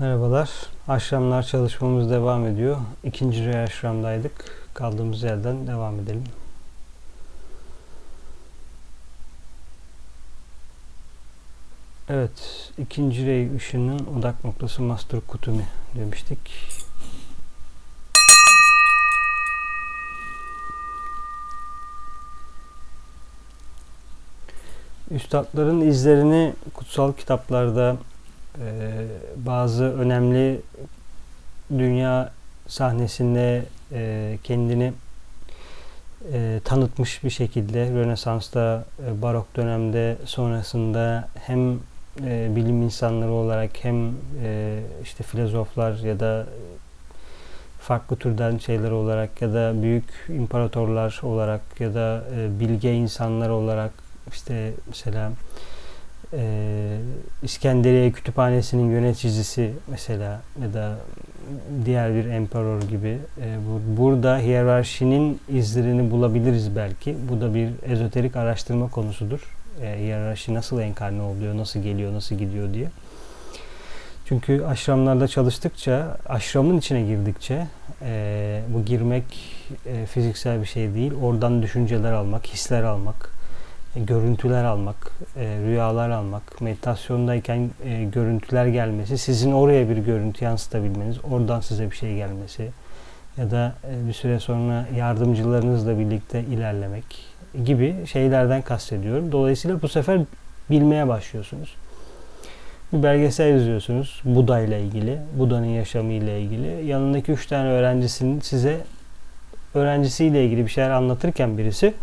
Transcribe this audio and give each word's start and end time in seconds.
Merhabalar. 0.00 0.50
Aşramlar 0.88 1.42
çalışmamız 1.42 2.10
devam 2.10 2.46
ediyor. 2.46 2.76
İkinci 3.04 3.44
rey 3.44 3.62
aşramdaydık. 3.62 4.32
Kaldığımız 4.74 5.22
yerden 5.22 5.66
devam 5.66 6.00
edelim. 6.00 6.24
Evet, 12.08 12.70
ikinci 12.78 13.26
rey 13.26 13.56
ışının 13.56 14.06
odak 14.18 14.44
noktası 14.44 14.82
Master 14.82 15.20
Kutumi 15.20 15.66
demiştik. 15.94 16.38
Üstadların 25.10 25.80
izlerini 25.80 26.54
kutsal 26.74 27.12
kitaplarda 27.12 27.96
bazı 29.36 29.84
önemli 29.84 30.60
dünya 31.78 32.32
sahnesinde 32.66 33.64
e, 33.92 34.38
kendini 34.44 34.92
e, 36.32 36.60
tanıtmış 36.64 37.24
bir 37.24 37.30
şekilde 37.30 37.90
Rönesans'ta, 37.90 38.84
e, 39.06 39.22
Barok 39.22 39.56
dönemde 39.56 40.16
sonrasında 40.24 41.28
hem 41.46 41.72
e, 42.24 42.56
bilim 42.56 42.82
insanları 42.82 43.32
olarak 43.32 43.70
hem 43.82 44.08
e, 44.42 44.80
işte 45.02 45.24
filozoflar 45.24 45.98
ya 45.98 46.20
da 46.20 46.46
farklı 47.80 48.16
türden 48.16 48.58
şeyler 48.58 48.90
olarak 48.90 49.42
ya 49.42 49.54
da 49.54 49.82
büyük 49.82 50.04
imparatorlar 50.28 51.20
olarak 51.22 51.60
ya 51.80 51.94
da 51.94 52.24
e, 52.36 52.60
bilge 52.60 52.94
insanlar 52.94 53.48
olarak 53.48 53.92
işte 54.32 54.72
mesela 54.88 55.32
e, 56.32 56.98
İskenderiye 57.42 58.12
Kütüphanesi'nin 58.12 58.90
yöneticisi 58.90 59.72
mesela 59.88 60.40
ya 60.62 60.74
da 60.74 60.96
diğer 61.84 62.14
bir 62.14 62.24
emperor 62.24 62.82
gibi 62.82 63.18
e, 63.40 63.56
bu, 63.68 64.00
burada 64.00 64.38
hiyerarşinin 64.38 65.40
izlerini 65.48 66.10
bulabiliriz 66.10 66.76
belki. 66.76 67.16
Bu 67.30 67.40
da 67.40 67.54
bir 67.54 67.70
ezoterik 67.82 68.36
araştırma 68.36 68.88
konusudur. 68.88 69.40
E, 69.82 69.98
hiyerarşi 69.98 70.54
nasıl 70.54 70.80
enkarne 70.80 71.22
oluyor, 71.22 71.56
nasıl 71.56 71.80
geliyor, 71.80 72.12
nasıl 72.12 72.34
gidiyor 72.34 72.74
diye. 72.74 72.88
Çünkü 74.28 74.64
aşramlarda 74.64 75.28
çalıştıkça, 75.28 76.16
aşramın 76.28 76.78
içine 76.78 77.02
girdikçe 77.02 77.66
e, 78.02 78.60
bu 78.68 78.84
girmek 78.84 79.24
e, 79.86 80.06
fiziksel 80.06 80.60
bir 80.60 80.66
şey 80.66 80.94
değil. 80.94 81.12
Oradan 81.22 81.62
düşünceler 81.62 82.12
almak, 82.12 82.46
hisler 82.46 82.82
almak, 82.82 83.37
görüntüler 83.96 84.64
almak, 84.64 85.12
e, 85.36 85.58
rüyalar 85.66 86.10
almak, 86.10 86.60
meditasyondayken 86.60 87.70
e, 87.84 88.04
görüntüler 88.04 88.66
gelmesi, 88.66 89.18
sizin 89.18 89.52
oraya 89.52 89.88
bir 89.88 89.96
görüntü 89.96 90.44
yansıtabilmeniz, 90.44 91.16
oradan 91.30 91.60
size 91.60 91.90
bir 91.90 91.96
şey 91.96 92.16
gelmesi 92.16 92.70
ya 93.36 93.50
da 93.50 93.72
bir 94.08 94.12
süre 94.12 94.40
sonra 94.40 94.86
yardımcılarınızla 94.96 95.98
birlikte 95.98 96.40
ilerlemek 96.40 97.04
gibi 97.64 98.06
şeylerden 98.06 98.62
kastediyorum. 98.62 99.32
Dolayısıyla 99.32 99.82
bu 99.82 99.88
sefer 99.88 100.20
bilmeye 100.70 101.08
başlıyorsunuz. 101.08 101.74
Bir 102.92 103.02
belgesel 103.02 103.54
izliyorsunuz 103.54 104.22
Buda 104.24 104.60
ile 104.60 104.82
ilgili, 104.82 105.18
Buda'nın 105.38 105.66
yaşamı 105.66 106.12
ile 106.12 106.40
ilgili. 106.40 106.86
Yanındaki 106.86 107.32
üç 107.32 107.46
tane 107.46 107.68
öğrencisinin 107.68 108.40
size 108.40 108.80
öğrencisiyle 109.74 110.44
ilgili 110.44 110.66
bir 110.66 110.70
şeyler 110.70 110.90
anlatırken 110.90 111.58
birisi 111.58 111.94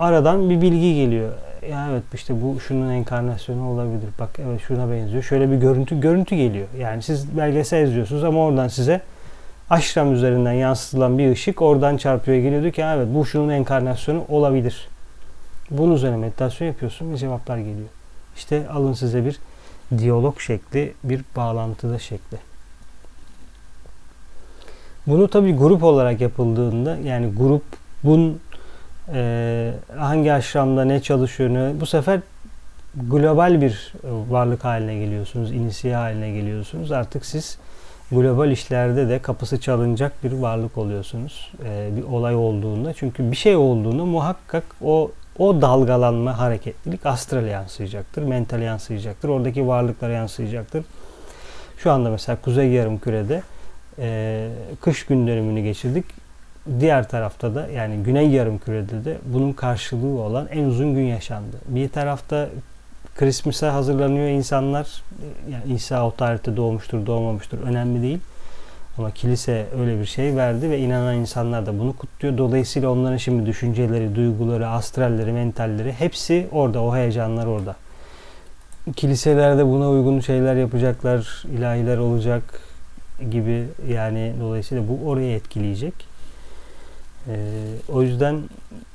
aradan 0.00 0.50
bir 0.50 0.60
bilgi 0.60 0.94
geliyor. 0.94 1.32
Ya 1.70 1.88
evet 1.90 2.02
işte 2.14 2.42
bu 2.42 2.60
şunun 2.60 2.90
enkarnasyonu 2.90 3.68
olabilir. 3.68 4.08
Bak 4.18 4.30
evet 4.38 4.60
şuna 4.60 4.90
benziyor. 4.90 5.22
Şöyle 5.22 5.50
bir 5.50 5.56
görüntü 5.56 6.00
görüntü 6.00 6.36
geliyor. 6.36 6.66
Yani 6.78 7.02
siz 7.02 7.36
belgesel 7.36 7.82
izliyorsunuz 7.82 8.24
ama 8.24 8.44
oradan 8.44 8.68
size 8.68 9.00
aşram 9.70 10.12
üzerinden 10.12 10.52
yansıtılan 10.52 11.18
bir 11.18 11.30
ışık 11.32 11.62
oradan 11.62 11.96
çarpıyor 11.96 12.38
geliyordu 12.38 12.70
ki 12.70 12.82
evet 12.82 13.08
bu 13.14 13.26
şunun 13.26 13.48
enkarnasyonu 13.48 14.24
olabilir. 14.28 14.88
Bunun 15.70 15.94
üzerine 15.94 16.16
meditasyon 16.16 16.68
yapıyorsun 16.68 17.12
ve 17.12 17.16
cevaplar 17.16 17.58
geliyor. 17.58 17.88
İşte 18.36 18.68
alın 18.68 18.92
size 18.92 19.24
bir 19.24 19.38
diyalog 19.98 20.40
şekli, 20.40 20.92
bir 21.04 21.20
bağlantıda 21.36 21.98
şekli. 21.98 22.36
Bunu 25.06 25.28
tabi 25.28 25.56
grup 25.56 25.82
olarak 25.82 26.20
yapıldığında 26.20 26.96
yani 26.96 27.32
grup 27.36 27.62
bunun 28.04 28.40
e, 29.14 29.72
hangi 29.96 30.32
aşramda 30.32 30.84
ne 30.84 31.02
çalışıyor 31.02 31.70
bu 31.80 31.86
sefer 31.86 32.20
global 32.94 33.60
bir 33.60 33.92
varlık 34.04 34.64
haline 34.64 34.98
geliyorsunuz, 34.98 35.52
inisiye 35.52 35.96
haline 35.96 36.30
geliyorsunuz. 36.30 36.92
Artık 36.92 37.26
siz 37.26 37.58
global 38.12 38.50
işlerde 38.50 39.08
de 39.08 39.18
kapısı 39.18 39.60
çalınacak 39.60 40.24
bir 40.24 40.32
varlık 40.32 40.78
oluyorsunuz. 40.78 41.52
E, 41.64 41.90
bir 41.96 42.02
olay 42.02 42.34
olduğunda. 42.34 42.92
Çünkü 42.94 43.30
bir 43.30 43.36
şey 43.36 43.56
olduğunda 43.56 44.04
muhakkak 44.04 44.64
o 44.82 45.10
o 45.38 45.62
dalgalanma, 45.62 46.38
hareketlilik 46.38 47.06
astral 47.06 47.46
yansıyacaktır, 47.46 48.22
mental 48.22 48.62
yansıyacaktır, 48.62 49.28
oradaki 49.28 49.66
varlıklara 49.66 50.12
yansıyacaktır. 50.12 50.84
Şu 51.78 51.92
anda 51.92 52.10
mesela 52.10 52.38
Kuzey 52.42 52.68
Yarımküre'de 52.68 53.42
e, 53.98 54.48
kış 54.80 55.06
gün 55.06 55.26
dönümünü 55.26 55.60
geçirdik. 55.60 56.04
Diğer 56.80 57.08
tarafta 57.08 57.54
da 57.54 57.68
yani 57.68 58.02
Güney 58.02 58.30
Yarımküre'de 58.30 59.04
de 59.04 59.18
bunun 59.24 59.52
karşılığı 59.52 60.20
olan 60.20 60.48
en 60.52 60.64
uzun 60.64 60.94
gün 60.94 61.02
yaşandı. 61.02 61.56
Bir 61.68 61.88
tarafta 61.88 62.48
Christmas'a 63.14 63.74
hazırlanıyor 63.74 64.28
insanlar. 64.28 65.02
Yani 65.50 65.74
İsa 65.74 66.06
o 66.06 66.14
tarihte 66.14 66.56
doğmuştur, 66.56 67.06
doğmamıştır 67.06 67.62
önemli 67.62 68.02
değil. 68.02 68.18
Ama 68.98 69.10
kilise 69.10 69.66
öyle 69.80 70.00
bir 70.00 70.06
şey 70.06 70.36
verdi 70.36 70.70
ve 70.70 70.78
inanan 70.78 71.14
insanlar 71.14 71.66
da 71.66 71.78
bunu 71.78 71.96
kutluyor. 71.96 72.38
Dolayısıyla 72.38 72.90
onların 72.90 73.16
şimdi 73.16 73.46
düşünceleri, 73.46 74.14
duyguları, 74.14 74.68
astralleri, 74.68 75.32
mentalleri 75.32 75.92
hepsi 75.92 76.46
orada. 76.52 76.82
O 76.82 76.96
heyecanlar 76.96 77.46
orada. 77.46 77.76
Kiliselerde 78.96 79.66
buna 79.66 79.90
uygun 79.90 80.20
şeyler 80.20 80.56
yapacaklar, 80.56 81.44
ilahiler 81.58 81.98
olacak 81.98 82.42
gibi 83.30 83.64
yani 83.88 84.32
dolayısıyla 84.40 84.84
bu 84.88 85.08
oraya 85.08 85.34
etkileyecek. 85.34 86.09
Ee, 87.28 87.34
o 87.88 88.02
yüzden 88.02 88.42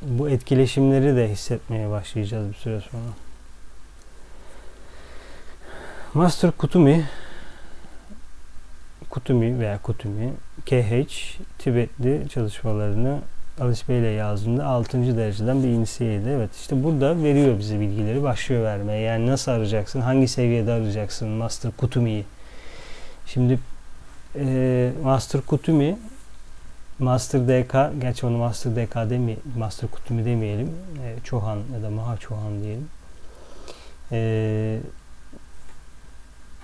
bu 0.01 0.29
etkileşimleri 0.29 1.15
de 1.15 1.29
hissetmeye 1.29 1.89
başlayacağız 1.89 2.49
bir 2.49 2.53
süre 2.53 2.81
sonra. 2.91 3.03
Master 6.13 6.51
Kutumi 6.51 7.05
Kutumi 9.09 9.59
veya 9.59 9.81
Kutumi 9.81 10.33
KH 10.65 11.37
Tibetli 11.59 12.29
çalışmalarını 12.29 13.19
Alice 13.59 13.81
Bey 13.89 13.99
ile 13.99 14.07
yazdığında 14.07 14.65
6. 14.65 15.17
dereceden 15.17 15.63
bir 15.63 15.67
inisiyeydi. 15.67 16.29
Evet 16.29 16.49
işte 16.55 16.83
burada 16.83 17.23
veriyor 17.23 17.59
bize 17.59 17.79
bilgileri 17.79 18.23
başlıyor 18.23 18.63
vermeye. 18.63 19.01
Yani 19.01 19.27
nasıl 19.27 19.51
arayacaksın, 19.51 20.01
hangi 20.01 20.27
seviyede 20.27 20.71
arayacaksın 20.71 21.27
Master 21.27 21.71
Kutumi'yi. 21.71 22.25
Şimdi 23.25 23.59
e, 24.35 24.91
Master 25.03 25.41
Kutumi 25.41 25.97
Master 26.99 27.41
DK, 27.47 28.01
gerçi 28.01 28.25
onu 28.25 28.37
Master 28.37 28.75
DK 28.75 29.09
demi, 29.09 29.37
Master 29.57 29.89
Kutumi 29.89 30.25
demeyelim. 30.25 30.71
E, 31.03 31.15
Çohan 31.23 31.59
ya 31.73 31.83
da 31.83 31.89
Maha 31.89 32.17
Çohan 32.17 32.61
diyelim. 32.61 32.87
E, 34.11 34.79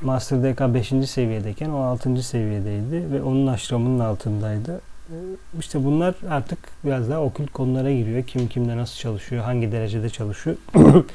Master 0.02 0.44
DK 0.44 0.74
5. 0.74 1.09
seviyedeyken 1.09 1.70
o 1.70 1.81
6. 1.81 2.24
seviyedeydi 2.24 3.14
ve 3.14 3.22
onun 3.22 3.47
aşramının 3.47 4.00
altındaydı. 4.00 4.81
Ee, 5.09 5.16
işte 5.59 5.86
bunlar 5.86 6.16
artık 6.30 6.59
biraz 6.86 7.09
daha 7.09 7.22
okült 7.22 7.52
konulara 7.52 7.91
giriyor. 7.91 8.24
Kim 8.24 8.47
kimde 8.47 8.78
nasıl 8.78 8.96
çalışıyor, 8.97 9.44
hangi 9.44 9.72
derecede 9.72 10.09
çalışıyor. 10.09 10.56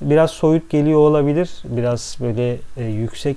biraz 0.00 0.30
soyut 0.30 0.70
geliyor 0.70 0.98
olabilir. 0.98 1.50
Biraz 1.64 2.16
böyle 2.20 2.58
e, 2.76 2.84
yüksek 2.84 3.36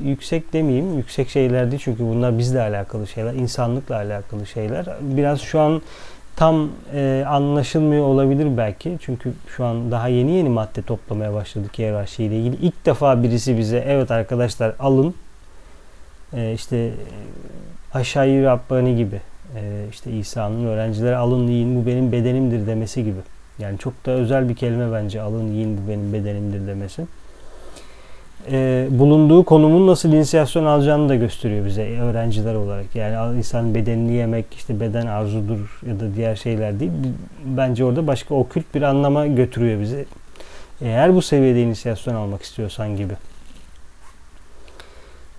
yüksek 0.00 0.52
demeyeyim. 0.52 0.96
Yüksek 0.96 1.28
şeyler 1.28 1.70
değil 1.70 1.82
çünkü 1.84 2.04
bunlar 2.04 2.38
bizle 2.38 2.60
alakalı 2.60 3.06
şeyler. 3.06 3.34
insanlıkla 3.34 3.94
alakalı 3.96 4.46
şeyler. 4.46 4.86
Biraz 5.00 5.40
şu 5.40 5.60
an 5.60 5.82
tam 6.36 6.68
e, 6.94 7.24
anlaşılmıyor 7.28 8.04
olabilir 8.04 8.56
belki. 8.56 8.98
Çünkü 9.00 9.32
şu 9.56 9.64
an 9.64 9.90
daha 9.90 10.08
yeni 10.08 10.30
yeni 10.30 10.48
madde 10.48 10.82
toplamaya 10.82 11.34
başladık 11.34 11.78
hiyerarşi 11.78 12.24
ile 12.24 12.38
ilgili. 12.38 12.56
İlk 12.56 12.86
defa 12.86 13.22
birisi 13.22 13.58
bize 13.58 13.84
evet 13.86 14.10
arkadaşlar 14.10 14.74
alın 14.78 15.14
e, 16.36 16.52
işte 16.52 16.90
aşağı 17.94 18.44
Rabbani 18.44 18.96
gibi 18.96 19.20
e, 19.56 19.86
işte 19.90 20.10
İsa'nın 20.10 20.64
öğrencilere 20.64 21.16
alın 21.16 21.46
yiyin 21.46 21.82
bu 21.82 21.86
benim 21.86 22.12
bedenimdir 22.12 22.66
demesi 22.66 23.04
gibi. 23.04 23.20
Yani 23.58 23.78
çok 23.78 24.06
da 24.06 24.10
özel 24.10 24.48
bir 24.48 24.54
kelime 24.54 24.92
bence 24.92 25.20
alın 25.20 25.52
yiyin 25.52 25.78
bu 25.78 25.88
benim 25.88 26.12
bedenimdir 26.12 26.66
demesi 26.66 27.06
e, 28.50 28.86
bulunduğu 28.90 29.44
konumun 29.44 29.86
nasıl 29.86 30.12
inisiyasyon 30.12 30.64
alacağını 30.64 31.08
da 31.08 31.14
gösteriyor 31.14 31.66
bize 31.66 32.00
öğrenciler 32.00 32.54
olarak. 32.54 32.96
Yani 32.96 33.38
insan 33.38 33.74
bedenini 33.74 34.12
yemek 34.12 34.46
işte 34.54 34.80
beden 34.80 35.06
arzudur 35.06 35.80
ya 35.86 36.00
da 36.00 36.14
diğer 36.16 36.36
şeyler 36.36 36.80
değil. 36.80 36.92
Bence 37.44 37.84
orada 37.84 38.06
başka 38.06 38.34
okült 38.34 38.64
bir 38.74 38.82
anlama 38.82 39.26
götürüyor 39.26 39.80
bizi. 39.80 40.04
Eğer 40.80 41.14
bu 41.14 41.22
seviyede 41.22 41.62
inisiyasyon 41.62 42.14
almak 42.14 42.42
istiyorsan 42.42 42.96
gibi. 42.96 43.14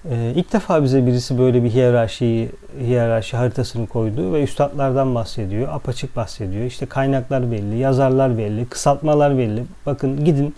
Ee, 0.09 0.33
ilk 0.35 0.53
defa 0.53 0.83
bize 0.83 1.05
birisi 1.05 1.39
böyle 1.39 1.63
bir 1.63 1.69
hiyerarşiyi, 1.69 2.49
hiyerarşi 2.79 3.37
haritasını 3.37 3.87
koydu 3.87 4.33
ve 4.33 4.43
üstadlardan 4.43 5.15
bahsediyor. 5.15 5.67
Apaçık 5.73 6.15
bahsediyor. 6.15 6.65
İşte 6.65 6.85
kaynaklar 6.85 7.51
belli, 7.51 7.77
yazarlar 7.77 8.37
belli, 8.37 8.65
kısaltmalar 8.65 9.37
belli. 9.37 9.63
Bakın 9.85 10.25
gidin 10.25 10.55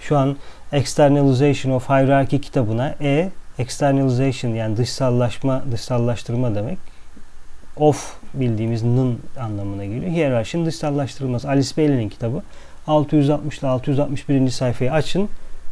şu 0.00 0.18
an 0.18 0.36
Externalization 0.72 1.72
of 1.72 1.88
Hierarchy 1.88 2.40
kitabına 2.40 2.94
E, 3.00 3.30
externalization 3.58 4.50
yani 4.50 4.76
dışsallaşma, 4.76 5.62
dışsallaştırma 5.72 6.54
demek. 6.54 6.78
Of 7.76 8.16
bildiğimiz 8.34 8.82
nın 8.82 9.18
anlamına 9.40 9.84
geliyor. 9.84 10.12
Hiyerarşinin 10.12 10.66
dışsallaştırılması. 10.66 11.48
Alice 11.48 11.76
Bailey'nin 11.76 12.08
kitabı. 12.08 12.42
660 12.86 13.58
ile 13.58 13.68
661. 13.68 14.50
sayfayı 14.50 14.92
açın. 14.92 15.28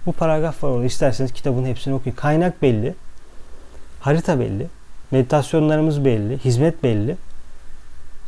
Bu 0.07 0.13
paragraf 0.13 0.65
var 0.65 0.69
orada. 0.69 0.85
İsterseniz 0.85 1.33
kitabın 1.33 1.65
hepsini 1.65 1.95
okuyun. 1.95 2.17
Kaynak 2.17 2.63
belli. 2.63 2.95
Harita 4.01 4.41
belli. 4.41 4.67
Meditasyonlarımız 5.11 6.05
belli. 6.05 6.39
Hizmet 6.39 6.83
belli. 6.83 7.17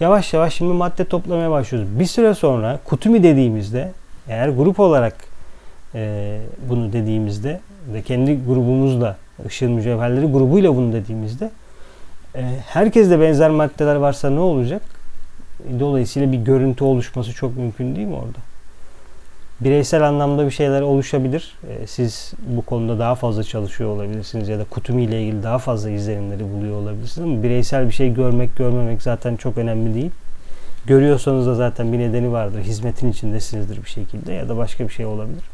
Yavaş 0.00 0.32
yavaş 0.32 0.54
şimdi 0.54 0.72
madde 0.72 1.04
toplamaya 1.04 1.50
başlıyoruz. 1.50 1.98
Bir 1.98 2.06
süre 2.06 2.34
sonra 2.34 2.80
kutumi 2.84 3.22
dediğimizde 3.22 3.92
eğer 4.28 4.48
grup 4.48 4.80
olarak 4.80 5.27
e, 5.94 6.40
bunu 6.68 6.92
dediğimizde 6.92 7.60
ve 7.92 8.02
kendi 8.02 8.44
grubumuzla 8.44 9.16
ışığın 9.46 9.72
mücevherleri 9.72 10.26
grubuyla 10.26 10.76
bunu 10.76 10.92
dediğimizde 10.92 11.50
e, 12.34 12.42
herkeste 12.66 13.20
benzer 13.20 13.50
maddeler 13.50 13.96
varsa 13.96 14.30
ne 14.30 14.40
olacak? 14.40 14.82
Dolayısıyla 15.80 16.32
bir 16.32 16.38
görüntü 16.38 16.84
oluşması 16.84 17.32
çok 17.32 17.56
mümkün 17.56 17.96
değil 17.96 18.06
mi 18.06 18.16
orada? 18.16 18.38
bireysel 19.60 20.08
anlamda 20.08 20.46
bir 20.46 20.50
şeyler 20.50 20.82
oluşabilir. 20.82 21.54
Ee, 21.68 21.86
siz 21.86 22.32
bu 22.46 22.62
konuda 22.62 22.98
daha 22.98 23.14
fazla 23.14 23.44
çalışıyor 23.44 23.90
olabilirsiniz 23.90 24.48
ya 24.48 24.58
da 24.58 24.64
kutumi 24.64 25.02
ile 25.02 25.22
ilgili 25.22 25.42
daha 25.42 25.58
fazla 25.58 25.90
izlenimleri 25.90 26.52
buluyor 26.52 26.76
olabilirsiniz 26.76 27.28
ama 27.28 27.42
bireysel 27.42 27.86
bir 27.86 27.92
şey 27.92 28.14
görmek 28.14 28.56
görmemek 28.56 29.02
zaten 29.02 29.36
çok 29.36 29.58
önemli 29.58 29.94
değil. 29.94 30.10
Görüyorsanız 30.86 31.46
da 31.46 31.54
zaten 31.54 31.92
bir 31.92 31.98
nedeni 31.98 32.32
vardır. 32.32 32.60
Hizmetin 32.60 33.10
içindesinizdir 33.10 33.84
bir 33.84 33.90
şekilde 33.90 34.32
ya 34.32 34.48
da 34.48 34.56
başka 34.56 34.84
bir 34.84 34.92
şey 34.92 35.06
olabilir. 35.06 35.44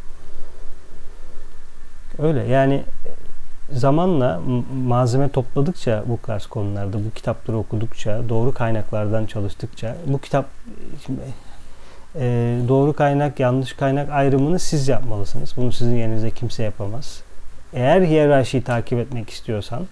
Öyle 2.18 2.42
yani 2.44 2.82
zamanla 3.72 4.40
malzeme 4.86 5.28
topladıkça 5.28 6.04
bu 6.06 6.18
tarz 6.26 6.46
konularda 6.46 6.98
bu 7.04 7.10
kitapları 7.14 7.58
okudukça 7.58 8.28
doğru 8.28 8.52
kaynaklardan 8.54 9.26
çalıştıkça 9.26 9.96
bu 10.06 10.18
kitap 10.18 10.46
şimdi 11.06 11.20
e, 12.16 12.58
doğru 12.68 12.92
kaynak, 12.92 13.40
yanlış 13.40 13.72
kaynak 13.72 14.10
ayrımını 14.10 14.58
siz 14.58 14.88
yapmalısınız. 14.88 15.52
Bunu 15.56 15.72
sizin 15.72 15.96
yerinize 15.96 16.30
kimse 16.30 16.62
yapamaz. 16.62 17.22
Eğer 17.72 18.02
hiyerarşiyi 18.02 18.62
takip 18.62 18.98
etmek 18.98 19.30
istiyorsan, 19.30 19.86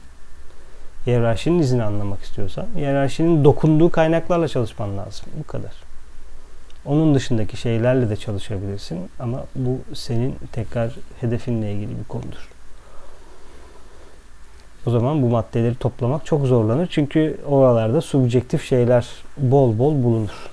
hiyerarşinin 1.06 1.58
izini 1.58 1.82
anlamak 1.82 2.22
istiyorsan, 2.22 2.66
hiyerarşinin 2.76 3.44
dokunduğu 3.44 3.90
kaynaklarla 3.90 4.48
çalışman 4.48 4.98
lazım. 4.98 5.26
Bu 5.38 5.46
kadar. 5.46 5.91
Onun 6.84 7.14
dışındaki 7.14 7.56
şeylerle 7.56 8.10
de 8.10 8.16
çalışabilirsin 8.16 9.10
ama 9.18 9.44
bu 9.54 9.78
senin 9.94 10.36
tekrar 10.52 10.92
hedefinle 11.20 11.72
ilgili 11.72 11.98
bir 11.98 12.04
konudur. 12.04 12.48
O 14.86 14.90
zaman 14.90 15.22
bu 15.22 15.28
maddeleri 15.28 15.74
toplamak 15.74 16.26
çok 16.26 16.46
zorlanır. 16.46 16.88
Çünkü 16.90 17.40
oralarda 17.46 18.00
subjektif 18.00 18.64
şeyler 18.64 19.08
bol 19.36 19.78
bol 19.78 20.02
bulunur. 20.02 20.50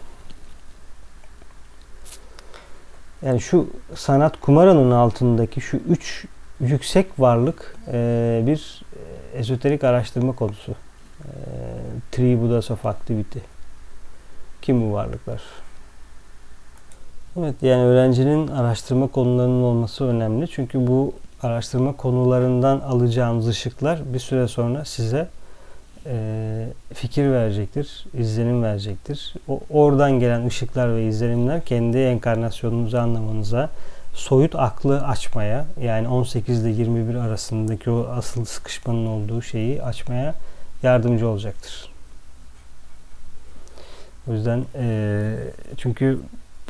Yani 3.21 3.41
şu 3.41 3.69
sanat 3.95 4.41
kumaranın 4.41 4.91
altındaki 4.91 5.61
şu 5.61 5.77
üç 5.77 6.25
yüksek 6.59 7.19
varlık 7.19 7.75
e, 7.87 8.43
bir 8.47 8.81
ezoterik 9.33 9.83
araştırma 9.83 10.35
konusu. 10.35 10.75
Three 12.11 12.41
Buddhas 12.41 12.71
of 12.71 12.85
Activity. 12.85 13.39
Kim 14.61 14.81
bu 14.81 14.93
varlıklar? 14.93 15.41
Evet 17.37 17.55
yani 17.61 17.83
öğrencinin 17.83 18.47
araştırma 18.47 19.07
konularının 19.07 19.63
olması 19.63 20.05
önemli. 20.05 20.47
Çünkü 20.47 20.87
bu 20.87 21.13
araştırma 21.41 21.95
konularından 21.95 22.79
alacağımız 22.79 23.47
ışıklar 23.47 24.13
bir 24.13 24.19
süre 24.19 24.47
sonra 24.47 24.85
size 24.85 25.27
e, 26.05 26.67
fikir 26.93 27.31
verecektir, 27.31 28.05
izlenim 28.13 28.63
verecektir. 28.63 29.33
O, 29.47 29.59
oradan 29.69 30.19
gelen 30.19 30.47
ışıklar 30.47 30.95
ve 30.95 31.07
izlenimler 31.07 31.65
kendi 31.65 31.97
enkarnasyonunuzu 31.97 32.97
anlamanıza, 32.97 33.69
soyut 34.13 34.55
aklı 34.55 35.07
açmaya, 35.07 35.65
yani 35.81 36.07
18 36.07 36.65
ile 36.65 36.69
21 36.69 37.15
arasındaki 37.15 37.89
o 37.89 38.07
asıl 38.07 38.45
sıkışmanın 38.45 39.05
olduğu 39.05 39.41
şeyi 39.41 39.83
açmaya 39.83 40.35
yardımcı 40.83 41.27
olacaktır. 41.27 41.91
O 44.29 44.33
yüzden 44.33 44.65
e, 44.75 45.35
çünkü 45.77 46.19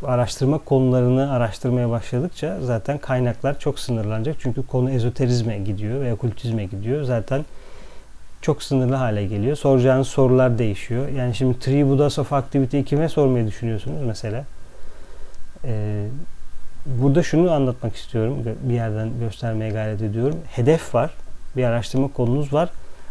araştırma 0.03 0.57
konularını 0.57 1.31
araştırmaya 1.31 1.89
başladıkça 1.89 2.57
zaten 2.61 2.97
kaynaklar 2.97 3.59
çok 3.59 3.79
sınırlanacak. 3.79 4.35
Çünkü 4.39 4.67
konu 4.67 4.91
ezoterizme 4.91 5.57
gidiyor 5.57 6.01
veya 6.01 6.15
kultizme 6.15 6.65
gidiyor. 6.65 7.03
Zaten 7.03 7.45
çok 8.41 8.63
sınırlı 8.63 8.95
hale 8.95 9.25
geliyor. 9.25 9.55
Soracağınız 9.55 10.07
sorular 10.07 10.57
değişiyor. 10.57 11.07
Yani 11.07 11.35
şimdi 11.35 11.59
Three 11.59 11.87
Buddhas 11.87 12.19
of 12.19 12.33
Activity'yi 12.33 12.85
kime 12.85 13.09
sormayı 13.09 13.47
düşünüyorsunuz 13.47 14.01
mesela? 14.05 14.43
Ee, 15.65 16.05
burada 16.85 17.23
şunu 17.23 17.51
anlatmak 17.51 17.95
istiyorum. 17.95 18.37
Bir 18.63 18.73
yerden 18.73 19.09
göstermeye 19.19 19.71
gayret 19.71 20.01
ediyorum. 20.01 20.39
Hedef 20.47 20.95
var. 20.95 21.11
Bir 21.57 21.63
araştırma 21.63 22.07
konunuz 22.07 22.53
var. 22.53 22.69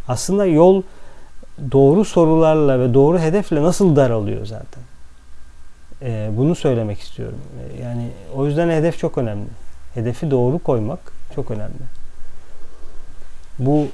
Aslında 0.09 0.47
yol 0.47 0.83
doğru 1.73 2.05
sorularla 2.05 2.81
ve 2.81 2.95
doğru 2.95 3.19
hedefle 3.19 3.63
nasıl 3.63 3.97
daralıyor 3.97 4.47
zaten. 4.47 4.88
Ee, 6.03 6.31
bunu 6.37 6.55
söylemek 6.55 7.01
istiyorum. 7.01 7.39
Ee, 7.59 7.83
yani 7.83 8.09
o 8.37 8.47
yüzden 8.47 8.69
hedef 8.69 8.99
çok 8.99 9.19
önemli. 9.19 9.49
Hedefi 9.95 10.31
doğru 10.31 10.59
koymak 10.59 10.99
çok 11.35 11.51
önemli. 11.51 11.83
Bu 13.59 13.87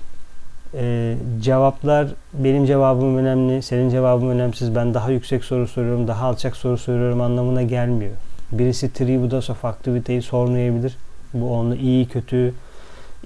e, 0.75 1.15
cevaplar 1.41 2.09
benim 2.33 2.67
cevabım 2.67 3.17
önemli, 3.17 3.63
senin 3.63 3.91
cevabın 3.91 4.29
önemsiz. 4.29 4.75
Ben 4.75 4.95
daha 4.95 5.11
yüksek 5.11 5.45
soru 5.45 5.69
soruyorum, 5.69 6.09
daha 6.09 6.27
alçak 6.27 6.57
soru 6.57 6.79
soruyorum 6.79 7.21
anlamına 7.21 7.63
gelmiyor. 7.63 8.13
Birisi 8.53 8.93
Tribudas 8.93 9.51
of 9.51 9.65
Activity'yi 9.65 10.23
sormayabilir. 10.23 10.97
Bu 11.35 11.55
onu 11.55 11.77
iyi, 11.77 12.09
kötü, 12.09 12.55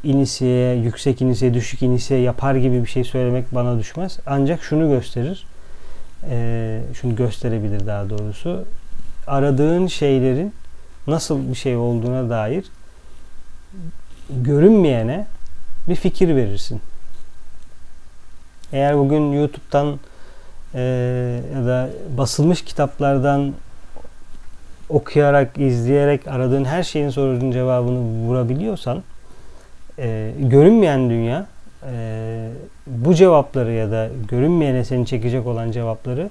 inisiye, 0.04 0.74
yüksek 0.74 1.22
inisiye, 1.22 1.54
düşük 1.54 1.82
inisiye 1.82 2.20
yapar 2.20 2.54
gibi 2.54 2.82
bir 2.82 2.88
şey 2.88 3.04
söylemek 3.04 3.54
bana 3.54 3.78
düşmez. 3.78 4.18
Ancak 4.26 4.62
şunu 4.62 4.88
gösterir, 4.88 5.46
e, 6.30 6.80
şunu 6.94 7.16
gösterebilir 7.16 7.86
daha 7.86 8.10
doğrusu. 8.10 8.64
Aradığın 9.26 9.86
şeylerin 9.86 10.54
nasıl 11.06 11.50
bir 11.50 11.54
şey 11.54 11.76
olduğuna 11.76 12.30
dair 12.30 12.64
görünmeyene 14.30 15.26
bir 15.88 15.94
fikir 15.94 16.36
verirsin. 16.36 16.80
Eğer 18.72 18.98
bugün 18.98 19.32
YouTube'dan 19.32 19.98
e, 20.74 20.80
ya 21.54 21.66
da 21.66 21.90
basılmış 22.16 22.64
kitaplardan 22.64 23.54
okuyarak, 24.88 25.58
izleyerek 25.58 26.28
aradığın 26.28 26.64
her 26.64 26.82
şeyin 26.82 27.10
sorunun 27.10 27.50
cevabını 27.50 27.98
vurabiliyorsan 27.98 29.02
e, 29.98 30.32
görünmeyen 30.38 31.10
dünya 31.10 31.46
e, 31.86 32.50
bu 32.86 33.14
cevapları 33.14 33.72
ya 33.72 33.90
da 33.90 34.08
görünmeyene 34.28 34.84
seni 34.84 35.06
çekecek 35.06 35.46
olan 35.46 35.70
cevapları 35.70 36.30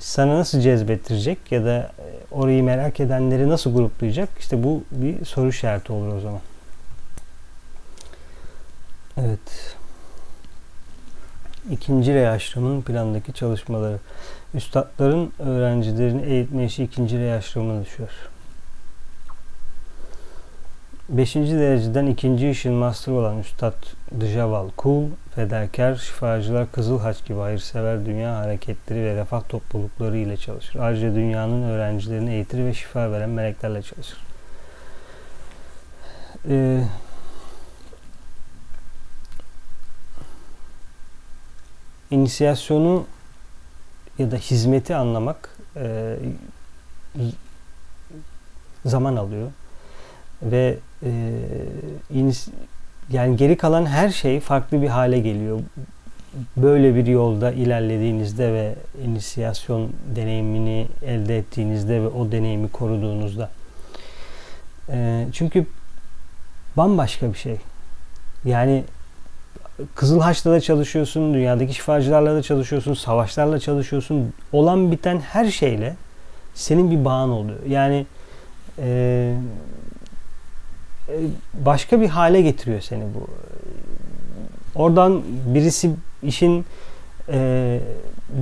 sana 0.00 0.38
nasıl 0.38 0.60
cezbettirecek 0.60 1.52
ya 1.52 1.64
da 1.64 1.92
orayı 2.30 2.62
merak 2.62 3.00
edenleri 3.00 3.48
nasıl 3.48 3.74
gruplayacak? 3.74 4.28
İşte 4.38 4.64
bu 4.64 4.82
bir 4.90 5.24
soru 5.24 5.48
işareti 5.48 5.92
olur 5.92 6.16
o 6.16 6.20
zaman. 6.20 6.40
Evet. 9.16 9.76
İkinci 11.70 12.14
rey 12.14 12.28
aşramının 12.28 12.82
plandaki 12.82 13.32
çalışmaları. 13.32 13.98
Üstadların 14.54 15.32
öğrencilerini 15.38 16.22
eğitme 16.22 16.64
işi 16.64 16.84
ikinci 16.84 17.18
rey 17.18 17.38
düşüyor. 17.84 18.10
Beşinci 21.12 21.52
dereceden 21.52 22.06
ikinci 22.06 22.50
işin 22.50 22.72
master 22.72 23.12
olan 23.12 23.38
Üstad 23.38 23.74
Djaval 24.20 24.68
Kul, 24.76 25.06
fedakar, 25.34 25.94
şifacılar, 25.94 26.72
Kızıl 26.72 27.00
Haç 27.00 27.24
gibi 27.24 27.38
hayırsever 27.38 28.06
dünya 28.06 28.36
hareketleri 28.36 29.04
ve 29.04 29.14
refah 29.14 29.42
toplulukları 29.48 30.16
ile 30.16 30.36
çalışır. 30.36 30.76
Ayrıca 30.80 31.14
dünyanın 31.14 31.62
öğrencilerini 31.62 32.30
eğitir 32.30 32.64
ve 32.64 32.74
şifa 32.74 33.12
veren 33.12 33.30
meleklerle 33.30 33.82
çalışır. 33.82 34.18
Ee, 36.48 36.84
inisiyasyonu 42.10 43.06
ya 44.18 44.30
da 44.30 44.36
hizmeti 44.36 44.94
anlamak 44.94 45.56
e, 45.76 46.16
zaman 48.84 49.16
alıyor 49.16 49.50
ve 50.42 50.78
yani 53.10 53.36
geri 53.36 53.56
kalan 53.56 53.86
her 53.86 54.10
şey 54.10 54.40
farklı 54.40 54.82
bir 54.82 54.88
hale 54.88 55.18
geliyor. 55.18 55.60
Böyle 56.56 56.94
bir 56.94 57.06
yolda 57.06 57.52
ilerlediğinizde 57.52 58.52
ve 58.52 58.74
inisiyasyon 59.04 59.90
deneyimini 60.16 60.86
elde 61.06 61.38
ettiğinizde 61.38 62.02
ve 62.02 62.08
o 62.08 62.32
deneyimi 62.32 62.68
koruduğunuzda. 62.68 63.50
E, 64.88 65.26
çünkü 65.32 65.66
bambaşka 66.76 67.32
bir 67.32 67.38
şey. 67.38 67.56
Yani 68.44 68.84
Kızıl 69.94 70.20
Haç'ta 70.20 70.50
da 70.50 70.60
çalışıyorsun, 70.60 71.34
dünyadaki 71.34 71.74
şifacılarla 71.74 72.34
da 72.34 72.42
çalışıyorsun, 72.42 72.94
savaşlarla 72.94 73.58
çalışıyorsun. 73.58 74.32
Olan 74.52 74.92
biten 74.92 75.20
her 75.20 75.50
şeyle 75.50 75.96
senin 76.54 76.90
bir 76.90 77.04
bağın 77.04 77.30
oluyor. 77.30 77.58
Yani 77.68 78.06
e, 78.78 79.34
başka 81.54 82.00
bir 82.00 82.08
hale 82.08 82.42
getiriyor 82.42 82.80
seni 82.80 83.02
bu. 83.02 83.26
Oradan 84.74 85.22
birisi 85.46 85.90
işin 86.22 86.64
e, 87.28 87.78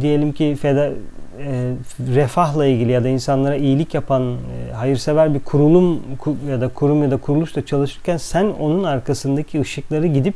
diyelim 0.01 0.33
ki 0.33 0.57
feda, 0.63 0.87
e, 0.87 1.73
refahla 2.15 2.67
ilgili 2.67 2.93
ya 2.93 3.05
da 3.05 3.09
insanlara 3.09 3.57
iyilik 3.57 3.95
yapan 3.95 4.23
e, 4.23 4.73
hayırsever 4.73 5.35
bir 5.35 5.41
kurulum 5.41 6.01
ya 6.51 6.61
da 6.61 6.69
kurum 6.69 7.03
ya 7.03 7.11
da 7.11 7.17
kuruluşla 7.17 7.67
çalışırken 7.67 8.17
sen 8.17 8.45
onun 8.45 8.85
arkasındaki 8.85 9.61
ışıkları 9.61 10.07
gidip 10.07 10.35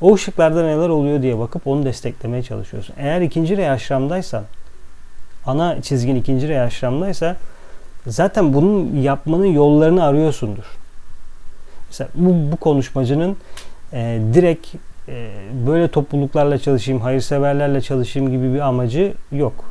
o 0.00 0.14
ışıklarda 0.14 0.62
neler 0.62 0.88
oluyor 0.88 1.22
diye 1.22 1.38
bakıp 1.38 1.66
onu 1.66 1.84
desteklemeye 1.84 2.42
çalışıyorsun. 2.42 2.94
Eğer 2.98 3.20
ikinci 3.20 3.56
rey 3.56 3.70
aşramdaysan 3.70 4.44
ana 5.46 5.82
çizgin 5.82 6.16
ikinci 6.16 6.48
rey 6.48 6.60
aşramdaysa 6.60 7.36
zaten 8.06 8.54
bunun 8.54 8.96
yapmanın 8.96 9.46
yollarını 9.46 10.04
arıyorsundur. 10.04 10.64
Mesela 11.94 12.10
bu, 12.14 12.52
bu 12.52 12.56
konuşmacının 12.56 13.36
e, 13.92 14.20
direkt 14.34 14.66
e, 15.08 15.30
böyle 15.66 15.88
topluluklarla 15.88 16.58
çalışayım, 16.58 17.00
hayırseverlerle 17.00 17.80
çalışayım 17.80 18.30
gibi 18.30 18.54
bir 18.54 18.60
amacı 18.60 19.14
yok. 19.32 19.64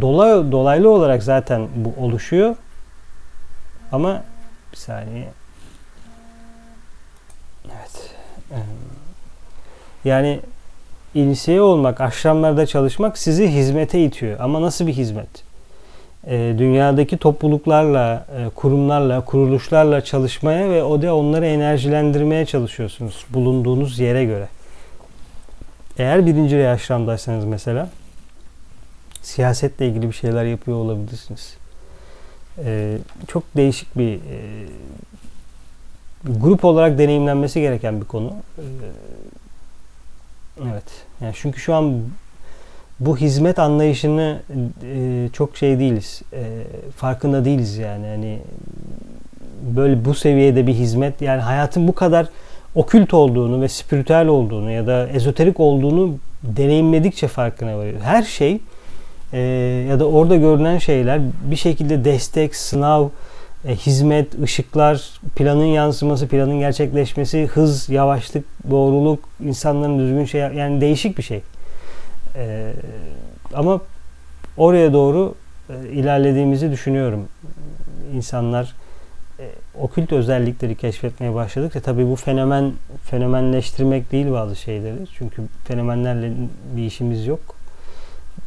Dolay, 0.00 0.52
dolaylı 0.52 0.90
olarak 0.90 1.22
zaten 1.22 1.68
bu 1.74 2.04
oluşuyor. 2.04 2.56
Ama 3.92 4.22
bir 4.72 4.76
saniye. 4.76 5.28
Evet. 7.64 8.10
Yani 10.04 10.40
inisiye 11.14 11.60
olmak, 11.60 12.00
aşramlarda 12.00 12.66
çalışmak 12.66 13.18
sizi 13.18 13.48
hizmete 13.48 14.04
itiyor. 14.04 14.40
Ama 14.40 14.62
nasıl 14.62 14.86
bir 14.86 14.92
hizmet? 14.92 15.49
E, 16.26 16.54
dünyadaki 16.58 17.18
topluluklarla, 17.18 18.26
e, 18.36 18.48
kurumlarla, 18.48 19.24
kuruluşlarla 19.24 20.04
çalışmaya 20.04 20.70
ve 20.70 20.82
o 20.82 21.02
da 21.02 21.16
onları 21.16 21.46
enerjilendirmeye 21.46 22.46
çalışıyorsunuz 22.46 23.24
bulunduğunuz 23.30 23.98
yere 23.98 24.24
göre. 24.24 24.48
Eğer 25.98 26.26
birinci 26.26 26.56
rey 26.56 26.68
aşramdaysanız 26.68 27.44
mesela 27.44 27.90
siyasetle 29.22 29.88
ilgili 29.88 30.08
bir 30.08 30.12
şeyler 30.12 30.44
yapıyor 30.44 30.76
olabilirsiniz. 30.76 31.56
E, 32.64 32.98
çok 33.28 33.42
değişik 33.56 33.98
bir 33.98 34.20
grup 36.24 36.64
olarak 36.64 36.98
deneyimlenmesi 36.98 37.60
gereken 37.60 38.00
bir 38.00 38.06
konu. 38.06 38.32
Evet. 40.62 40.84
Yani 41.20 41.34
çünkü 41.36 41.60
şu 41.60 41.74
an 41.74 42.02
bu 43.00 43.16
hizmet 43.16 43.58
anlayışını 43.58 44.38
e, 44.82 45.28
çok 45.32 45.56
şey 45.56 45.78
değiliz. 45.78 46.22
E, 46.32 46.42
farkında 46.96 47.44
değiliz 47.44 47.76
yani. 47.76 48.06
Hani 48.06 48.38
böyle 49.76 50.04
bu 50.04 50.14
seviyede 50.14 50.66
bir 50.66 50.74
hizmet 50.74 51.22
yani 51.22 51.40
hayatın 51.40 51.88
bu 51.88 51.94
kadar 51.94 52.26
okült 52.74 53.14
olduğunu 53.14 53.60
ve 53.60 53.68
spiritüel 53.68 54.26
olduğunu 54.26 54.70
ya 54.70 54.86
da 54.86 55.08
ezoterik 55.08 55.60
olduğunu 55.60 56.14
deneyimledikçe 56.42 57.28
farkına 57.28 57.78
varıyoruz. 57.78 58.02
Her 58.02 58.22
şey 58.22 58.60
e, 59.32 59.38
ya 59.88 60.00
da 60.00 60.08
orada 60.08 60.36
görünen 60.36 60.78
şeyler 60.78 61.20
bir 61.50 61.56
şekilde 61.56 62.04
destek, 62.04 62.56
sınav, 62.56 63.08
e, 63.68 63.76
hizmet, 63.76 64.42
ışıklar, 64.42 65.10
planın 65.36 65.64
yansıması, 65.64 66.28
planın 66.28 66.58
gerçekleşmesi, 66.58 67.46
hız, 67.46 67.88
yavaşlık, 67.88 68.44
doğruluk, 68.70 69.28
insanların 69.46 69.98
düzgün 69.98 70.24
şey 70.24 70.40
yani 70.40 70.80
değişik 70.80 71.18
bir 71.18 71.22
şey. 71.22 71.40
E, 72.36 72.72
ama 73.54 73.80
oraya 74.56 74.92
doğru 74.92 75.34
e, 75.70 75.88
ilerlediğimizi 75.88 76.70
düşünüyorum. 76.70 77.28
İnsanlar 78.14 78.74
e, 79.40 79.44
okült 79.80 80.12
özellikleri 80.12 80.76
keşfetmeye 80.76 81.34
başladıkça 81.34 81.80
tabii 81.80 82.06
bu 82.06 82.16
fenomen 82.16 82.72
fenomenleştirmek 83.04 84.12
değil 84.12 84.32
bazı 84.32 84.56
şeyleri. 84.56 84.96
Çünkü 85.18 85.42
fenomenlerle 85.64 86.32
bir 86.76 86.82
işimiz 86.82 87.26
yok. 87.26 87.40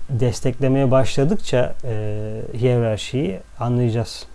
Desteklemeye 0.09 0.91
başladıkça 0.91 1.75
e, 1.83 2.41
hiyerarşiyi 2.59 3.39
anlayacağız. 3.59 4.25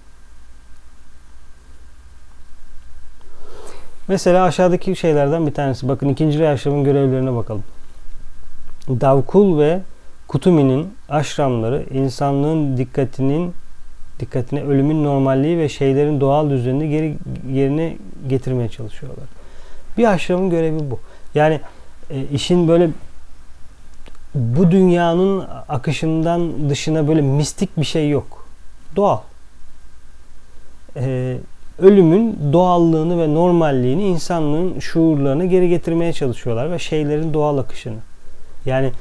Mesela 4.09 4.45
aşağıdaki 4.45 4.97
şeylerden 4.97 5.47
bir 5.47 5.55
tanesi. 5.55 5.89
Bakın 5.89 6.09
ikinci 6.09 6.39
rey 6.39 6.49
aşramın 6.49 6.85
görevlerine 6.85 7.37
bakalım. 7.37 7.65
Davkul 8.89 9.59
ve 9.59 9.81
Kutumi'nin 10.29 10.89
aşramları 11.09 11.85
insanlığın 11.91 12.77
dikkatinin 12.77 13.53
dikkatine 14.21 14.63
ölümün 14.63 15.05
normalliği 15.05 15.59
ve 15.59 15.69
şeylerin 15.69 16.21
doğal 16.21 16.51
düzenini 16.51 16.91
geri 16.91 17.17
yerine 17.53 17.97
getirmeye 18.29 18.69
çalışıyorlar. 18.69 19.25
Bir 19.99 20.13
aşramın 20.13 20.51
görevi 20.51 20.91
bu. 20.91 21.01
Yani 21.35 21.61
e, 22.11 22.25
işin 22.33 22.69
böyle 22.69 22.91
bu 24.35 24.71
dünyanın 24.71 25.47
akışından 25.69 26.71
dışına 26.71 27.09
böyle 27.09 27.21
mistik 27.21 27.77
bir 27.77 27.85
şey 27.85 28.11
yok. 28.11 28.47
Doğal. 28.97 29.19
E, 30.97 31.37
ölümün 31.79 32.39
doğallığını 32.53 33.19
ve 33.19 33.35
normalliğini 33.35 34.03
insanlığın 34.03 34.79
şuurlarını 34.79 35.45
geri 35.45 35.69
getirmeye 35.69 36.13
çalışıyorlar 36.13 36.73
ve 36.73 36.79
şeylerin 36.79 37.35
doğal 37.35 37.59
akışını. 37.59 37.99
Yani 38.67 38.93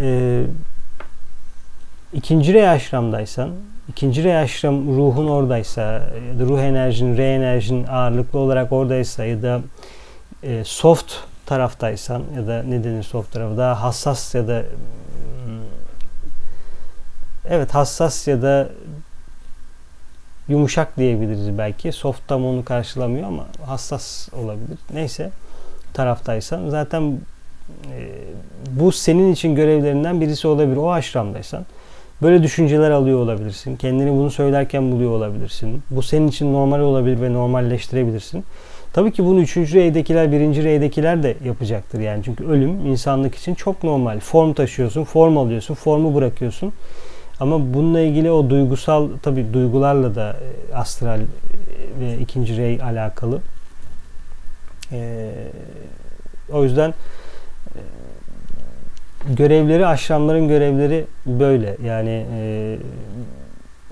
e, 0.00 0.42
ikinci 2.12 2.54
rey 2.54 2.68
aşramdaysan, 2.68 3.50
ikinci 3.88 4.24
rey 4.24 4.36
aşram 4.36 4.96
ruhun 4.96 5.28
oradaysa, 5.28 6.02
ruh 6.40 6.60
enerjin, 6.60 7.16
re 7.16 7.34
enerjin 7.34 7.86
ağırlıklı 7.86 8.38
olarak 8.38 8.72
oradaysa 8.72 9.24
ya 9.24 9.42
da 9.42 9.60
e, 10.42 10.64
soft 10.64 11.14
taraftaysan 11.46 12.22
ya 12.36 12.46
da 12.46 12.62
ne 12.62 12.84
denir 12.84 13.02
soft 13.02 13.32
tarafı 13.32 13.56
daha 13.56 13.82
hassas 13.82 14.34
ya 14.34 14.48
da 14.48 14.62
hmm, 14.62 15.60
evet 17.48 17.74
hassas 17.74 18.28
ya 18.28 18.42
da 18.42 18.68
yumuşak 20.48 20.96
diyebiliriz 20.96 21.58
belki. 21.58 21.92
Soft 21.92 22.28
tam 22.28 22.46
onu 22.46 22.64
karşılamıyor 22.64 23.28
ama 23.28 23.46
hassas 23.66 24.28
olabilir. 24.32 24.78
Neyse 24.94 25.30
taraftaysan 25.94 26.70
zaten 26.70 27.18
bu 28.70 28.92
senin 28.92 29.32
için 29.32 29.54
görevlerinden 29.54 30.20
birisi 30.20 30.48
olabilir. 30.48 30.76
O 30.76 30.92
aşramdaysan 30.92 31.66
böyle 32.22 32.42
düşünceler 32.42 32.90
alıyor 32.90 33.18
olabilirsin. 33.18 33.76
Kendini 33.76 34.10
bunu 34.10 34.30
söylerken 34.30 34.92
buluyor 34.92 35.10
olabilirsin. 35.10 35.82
Bu 35.90 36.02
senin 36.02 36.28
için 36.28 36.52
normal 36.52 36.80
olabilir 36.80 37.20
ve 37.20 37.32
normalleştirebilirsin. 37.32 38.44
Tabii 38.92 39.12
ki 39.12 39.24
bunu 39.24 39.40
üçüncü 39.40 39.74
reydekiler, 39.74 40.32
birinci 40.32 40.64
reydekiler 40.64 41.22
de 41.22 41.36
yapacaktır 41.44 42.00
yani. 42.00 42.24
Çünkü 42.24 42.44
ölüm 42.44 42.86
insanlık 42.86 43.34
için 43.34 43.54
çok 43.54 43.82
normal. 43.84 44.20
Form 44.20 44.52
taşıyorsun, 44.52 45.04
form 45.04 45.38
alıyorsun, 45.38 45.74
formu 45.74 46.14
bırakıyorsun. 46.14 46.72
Ama 47.40 47.74
bununla 47.74 48.00
ilgili 48.00 48.30
o 48.30 48.50
duygusal 48.50 49.08
tabi 49.22 49.54
duygularla 49.54 50.14
da 50.14 50.36
e, 50.72 50.74
astral 50.74 51.20
e, 51.20 51.24
ve 52.00 52.18
ikinci 52.18 52.56
rey 52.56 52.82
alakalı. 52.82 53.40
Ee, 54.92 55.30
o 56.52 56.64
yüzden 56.64 56.94
görevleri 59.36 59.86
aşramların 59.86 60.48
görevleri 60.48 61.04
böyle. 61.26 61.76
Yani 61.84 62.26
e, 62.38 62.76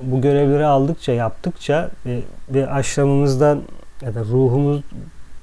bu 0.02 0.20
görevleri 0.20 0.66
aldıkça 0.66 1.12
yaptıkça 1.12 1.90
e, 2.06 2.20
ve 2.50 2.70
aşramımızdan 2.70 3.62
ya 4.02 4.14
da 4.14 4.20
ruhumuz 4.20 4.80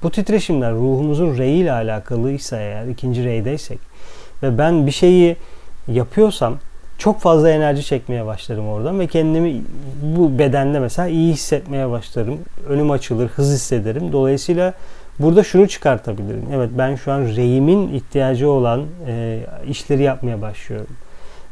bu 0.04 0.12
titreşimler 0.12 0.74
ruhumuzun 0.74 1.38
rey 1.38 1.60
ile 1.60 1.72
alakalıysa 1.72 2.60
eğer 2.60 2.88
ikinci 2.88 3.24
reydeysek 3.24 3.80
ve 4.44 4.58
ben 4.58 4.88
bir 4.88 4.92
şeyi 4.92 5.36
yapıyorsam 5.88 6.58
çok 6.98 7.20
fazla 7.20 7.50
enerji 7.50 7.84
çekmeye 7.84 8.26
başlarım 8.26 8.68
oradan 8.68 9.00
ve 9.00 9.08
kendimi 9.08 9.62
bu 10.02 10.40
bedende 10.40 10.80
mesela 10.80 11.08
iyi 11.08 11.34
hissetmeye 11.34 11.90
başlarım. 11.90 12.40
Önüm 12.70 12.92
açılır, 12.92 13.28
hız 13.28 13.54
hissederim. 13.54 14.14
Dolayısıyla 14.14 14.74
burada 15.20 15.44
şunu 15.44 15.68
çıkartabilirim. 15.68 16.46
Evet 16.54 16.70
ben 16.78 16.96
şu 16.96 17.12
an 17.12 17.22
reyimin 17.22 17.94
ihtiyacı 17.94 18.52
olan 18.52 18.84
e, 19.08 19.40
işleri 19.68 20.04
yapmaya 20.04 20.42
başlıyorum. 20.42 20.96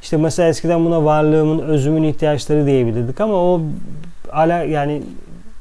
İşte 0.01 0.17
mesela 0.17 0.49
eskiden 0.49 0.85
buna 0.85 1.05
varlığımın, 1.05 1.59
özümün 1.59 2.03
ihtiyaçları 2.03 2.65
diyebilirdik 2.65 3.21
ama 3.21 3.33
o 3.33 3.61
ala 4.31 4.63
yani 4.63 5.03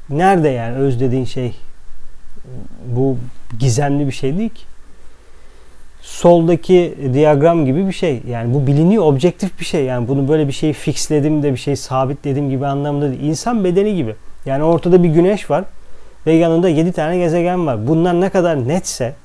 nerede 0.09 0.49
yani 0.49 0.75
öz 0.75 0.99
dediğin 0.99 1.25
şey 1.25 1.55
bu 2.85 3.17
gizemli 3.59 4.07
bir 4.07 4.11
şey 4.11 4.37
değil 4.37 4.49
ki. 4.49 4.63
Soldaki 6.01 6.97
diyagram 7.13 7.65
gibi 7.65 7.87
bir 7.87 7.91
şey. 7.91 8.21
Yani 8.29 8.53
bu 8.53 8.67
biliniyor, 8.67 9.03
objektif 9.03 9.59
bir 9.59 9.65
şey. 9.65 9.85
Yani 9.85 10.07
bunu 10.07 10.27
böyle 10.27 10.47
bir 10.47 10.53
şeyi 10.53 10.73
fixledim 10.73 11.43
de 11.43 11.51
bir 11.51 11.57
şey 11.57 11.75
sabitledim 11.75 12.49
gibi 12.49 12.65
anlamda 12.65 13.09
değil. 13.09 13.21
İnsan 13.21 13.63
bedeni 13.63 13.95
gibi. 13.95 14.15
Yani 14.45 14.63
ortada 14.63 15.03
bir 15.03 15.09
güneş 15.09 15.49
var 15.49 15.63
ve 16.27 16.33
yanında 16.33 16.69
7 16.69 16.91
tane 16.91 17.17
gezegen 17.17 17.67
var. 17.67 17.87
Bunlar 17.87 18.21
ne 18.21 18.29
kadar 18.29 18.67
netse, 18.67 19.15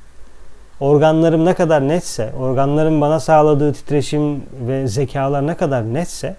organlarım 0.80 1.44
ne 1.44 1.54
kadar 1.54 1.88
netse, 1.88 2.32
organların 2.40 3.00
bana 3.00 3.20
sağladığı 3.20 3.72
titreşim 3.72 4.42
ve 4.66 4.86
zekalar 4.86 5.46
ne 5.46 5.54
kadar 5.54 5.94
netse 5.94 6.36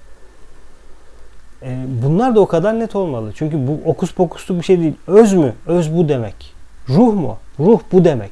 e, 1.64 1.78
bunlar 2.04 2.36
da 2.36 2.40
o 2.40 2.46
kadar 2.46 2.80
net 2.80 2.96
olmalı. 2.96 3.32
Çünkü 3.36 3.68
bu 3.68 3.90
okus 3.90 4.14
pokuslu 4.14 4.58
bir 4.58 4.64
şey 4.64 4.80
değil. 4.80 4.94
Öz 5.08 5.34
mü? 5.34 5.54
Öz 5.68 5.98
bu 5.98 6.10
demek. 6.10 6.54
Ruh 6.90 7.14
mu? 7.14 7.38
Ruh 7.60 7.80
bu 7.92 8.06
demek. 8.06 8.32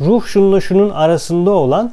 Ruh 0.00 0.24
şununla 0.24 0.60
şunun 0.60 0.90
arasında 0.90 1.50
olan 1.50 1.92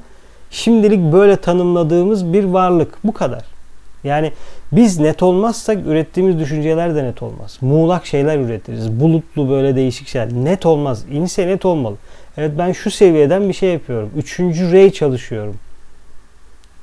şimdilik 0.52 1.14
böyle 1.14 1.36
tanımladığımız 1.36 2.34
bir 2.34 2.44
varlık. 2.44 2.98
Bu 3.04 3.14
kadar. 3.14 3.59
Yani 4.04 4.32
biz 4.72 5.00
net 5.00 5.24
olmazsak 5.24 5.78
ürettiğimiz 5.86 6.40
düşünceler 6.40 6.96
de 6.96 7.04
net 7.04 7.24
olmaz. 7.24 7.58
Muğlak 7.62 8.06
şeyler 8.06 8.38
üretiriz. 8.40 9.00
Bulutlu 9.00 9.50
böyle 9.50 9.76
değişik 9.76 10.08
şeyler. 10.08 10.34
Net 10.34 10.66
olmaz. 10.66 11.06
İnse 11.12 11.48
net 11.48 11.66
olmalı. 11.66 11.96
Evet 12.38 12.52
ben 12.58 12.72
şu 12.72 12.92
seviyeden 12.92 13.50
bir 13.50 13.54
şey 13.54 13.74
yapıyorum. 13.74 14.12
Üçüncü 14.18 14.72
rey 14.72 14.92
çalışıyorum. 14.92 15.56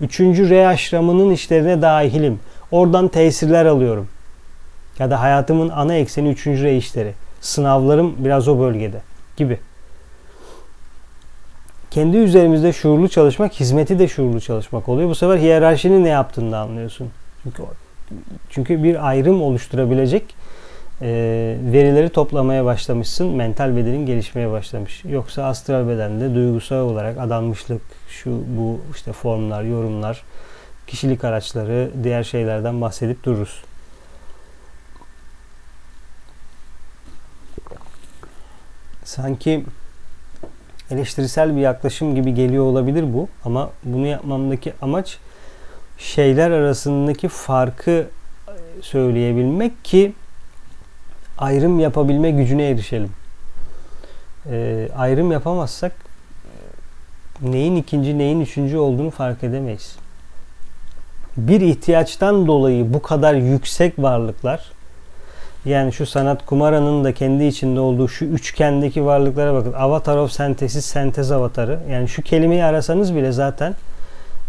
Üçüncü 0.01 0.51
rey 0.51 0.67
aşramının 0.67 1.31
işlerine 1.31 1.83
dahilim. 1.83 2.41
Oradan 2.71 3.09
tesirler 3.09 3.67
alıyorum. 3.67 4.09
Ya 4.99 5.11
da 5.11 5.21
hayatımın 5.21 5.69
ana 5.69 5.95
ekseni 5.95 6.29
üçüncü 6.29 6.63
rey 6.63 6.79
işleri. 6.79 7.13
Sınavlarım 7.41 8.15
biraz 8.19 8.49
o 8.49 8.59
bölgede 8.59 9.01
gibi. 9.37 9.59
Kendi 11.97 12.17
üzerimizde 12.17 12.73
şuurlu 12.73 13.09
çalışmak, 13.09 13.53
hizmeti 13.53 13.99
de 13.99 14.09
şuurlu 14.09 14.41
çalışmak 14.41 14.89
oluyor. 14.89 15.09
Bu 15.09 15.15
sefer 15.15 15.39
hiyerarşinin 15.39 16.05
ne 16.05 16.09
yaptığını 16.09 16.53
da 16.53 16.59
anlıyorsun. 16.59 17.11
Çünkü 17.43 17.63
çünkü 18.51 18.83
bir 18.83 19.09
ayrım 19.09 19.43
oluşturabilecek 19.43 20.35
e, 21.03 21.07
verileri 21.73 22.09
toplamaya 22.09 22.65
başlamışsın. 22.65 23.27
Mental 23.29 23.77
bedenin 23.77 24.07
gelişmeye 24.07 24.51
başlamış. 24.51 25.05
Yoksa 25.05 25.45
astral 25.45 25.89
bedende 25.89 26.35
duygusal 26.35 26.77
olarak 26.77 27.19
adanmışlık, 27.19 27.83
şu 28.09 28.31
bu 28.31 28.81
işte 28.95 29.13
formlar, 29.13 29.63
yorumlar, 29.63 30.23
kişilik 30.87 31.25
araçları, 31.25 31.91
diğer 32.03 32.25
şeylerden 32.25 32.81
bahsedip 32.81 33.25
dururuz. 33.25 33.63
Sanki 39.05 39.65
eleştirisel 40.91 41.57
bir 41.57 41.61
yaklaşım 41.61 42.15
gibi 42.15 42.35
geliyor 42.35 42.65
olabilir 42.65 43.15
bu 43.15 43.29
ama 43.45 43.71
bunu 43.85 44.07
yapmamdaki 44.07 44.73
amaç 44.83 45.19
şeyler 45.99 46.51
arasındaki 46.51 47.29
farkı 47.29 47.91
e, 47.91 48.53
söyleyebilmek 48.83 49.85
ki 49.85 50.13
ayrım 51.39 51.81
yapabilme 51.81 52.31
gücüne 52.31 52.71
erişelim. 52.71 53.11
E, 54.51 54.89
ayrım 54.97 55.33
yapamazsak 55.33 55.93
e, 57.43 57.53
neyin 57.53 57.77
ikinci 57.77 58.19
neyin 58.19 58.41
üçüncü 58.41 58.77
olduğunu 58.77 59.11
fark 59.11 59.45
edemeyiz. 59.45 59.97
Bir 61.37 61.61
ihtiyaçtan 61.61 62.47
dolayı 62.47 62.95
bu 62.95 63.03
kadar 63.03 63.35
yüksek 63.35 63.99
varlıklar 63.99 64.76
yani 65.67 65.93
şu 65.93 66.07
sanat 66.07 66.47
kumaranın 66.47 67.05
da 67.05 67.15
kendi 67.15 67.45
içinde 67.45 67.81
olduğu 67.81 68.09
şu 68.09 68.25
üçgendeki 68.25 69.05
varlıklara 69.05 69.55
bakın. 69.55 69.73
Avatar 69.73 70.17
of 70.17 70.33
Synthesis, 70.33 70.85
sentez 70.85 71.33
avatarı. 71.33 71.79
Yani 71.91 72.09
şu 72.09 72.23
kelimeyi 72.23 72.65
arasanız 72.65 73.15
bile 73.15 73.33
zaten 73.33 73.75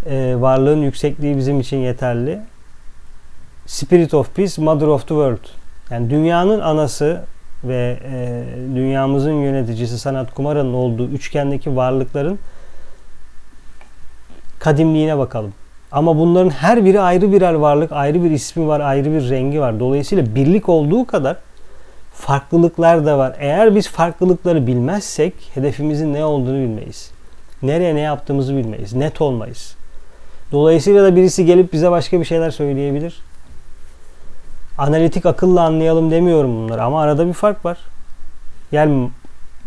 e, 0.05 0.35
varlığın 0.37 0.81
yüksekliği 0.81 1.37
bizim 1.37 1.59
için 1.59 1.77
yeterli. 1.77 2.39
Spirit 3.65 4.13
of 4.13 4.35
Peace, 4.35 4.61
Mother 4.61 4.87
of 4.87 5.01
the 5.01 5.07
World. 5.07 5.47
Yani 5.89 6.09
dünyanın 6.09 6.59
anası 6.59 7.21
ve 7.63 7.99
e, 8.11 8.43
dünyamızın 8.75 9.33
yöneticisi 9.33 9.99
sanat 9.99 10.33
kumaranın 10.33 10.73
olduğu 10.73 11.07
üçgendeki 11.07 11.75
varlıkların 11.75 12.39
kadimliğine 14.59 15.17
bakalım. 15.17 15.53
Ama 15.91 16.17
bunların 16.17 16.49
her 16.49 16.85
biri 16.85 17.01
ayrı 17.01 17.31
birer 17.31 17.53
varlık, 17.53 17.91
ayrı 17.91 18.23
bir 18.23 18.31
ismi 18.31 18.67
var, 18.67 18.79
ayrı 18.79 19.11
bir 19.11 19.29
rengi 19.29 19.61
var. 19.61 19.79
Dolayısıyla 19.79 20.35
birlik 20.35 20.69
olduğu 20.69 21.05
kadar 21.05 21.37
farklılıklar 22.13 23.05
da 23.05 23.17
var. 23.17 23.35
Eğer 23.39 23.75
biz 23.75 23.89
farklılıkları 23.89 24.67
bilmezsek 24.67 25.33
hedefimizin 25.53 26.13
ne 26.13 26.25
olduğunu 26.25 26.57
bilmeyiz. 26.57 27.11
Nereye 27.63 27.95
ne 27.95 27.99
yaptığımızı 27.99 28.55
bilmeyiz. 28.57 28.93
Net 28.93 29.21
olmayız. 29.21 29.75
Dolayısıyla 30.51 31.03
da 31.03 31.15
birisi 31.15 31.45
gelip 31.45 31.73
bize 31.73 31.91
başka 31.91 32.19
bir 32.19 32.25
şeyler 32.25 32.51
söyleyebilir. 32.51 33.21
Analitik 34.77 35.25
akılla 35.25 35.61
anlayalım 35.61 36.11
demiyorum 36.11 36.55
bunları 36.55 36.83
ama 36.83 37.01
arada 37.01 37.27
bir 37.27 37.33
fark 37.33 37.65
var. 37.65 37.77
Yani 38.71 39.09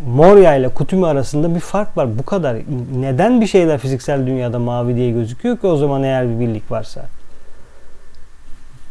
Moria 0.06 0.54
ile 0.54 0.68
Kutumi 0.68 1.06
arasında 1.06 1.54
bir 1.54 1.60
fark 1.60 1.96
var. 1.96 2.18
Bu 2.18 2.22
kadar. 2.22 2.56
Neden 3.00 3.40
bir 3.40 3.46
şeyler 3.46 3.78
fiziksel 3.78 4.26
dünyada 4.26 4.58
mavi 4.58 4.96
diye 4.96 5.10
gözüküyor 5.10 5.58
ki 5.58 5.66
o 5.66 5.76
zaman 5.76 6.02
eğer 6.02 6.28
bir 6.28 6.40
birlik 6.40 6.70
varsa? 6.70 7.06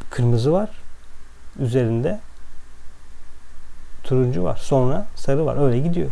Kırmızı 0.09 0.51
var 0.51 0.69
üzerinde. 1.59 2.19
Turuncu 4.03 4.43
var. 4.43 4.57
Sonra 4.61 5.05
sarı 5.15 5.45
var. 5.45 5.65
Öyle 5.67 5.79
gidiyor. 5.79 6.09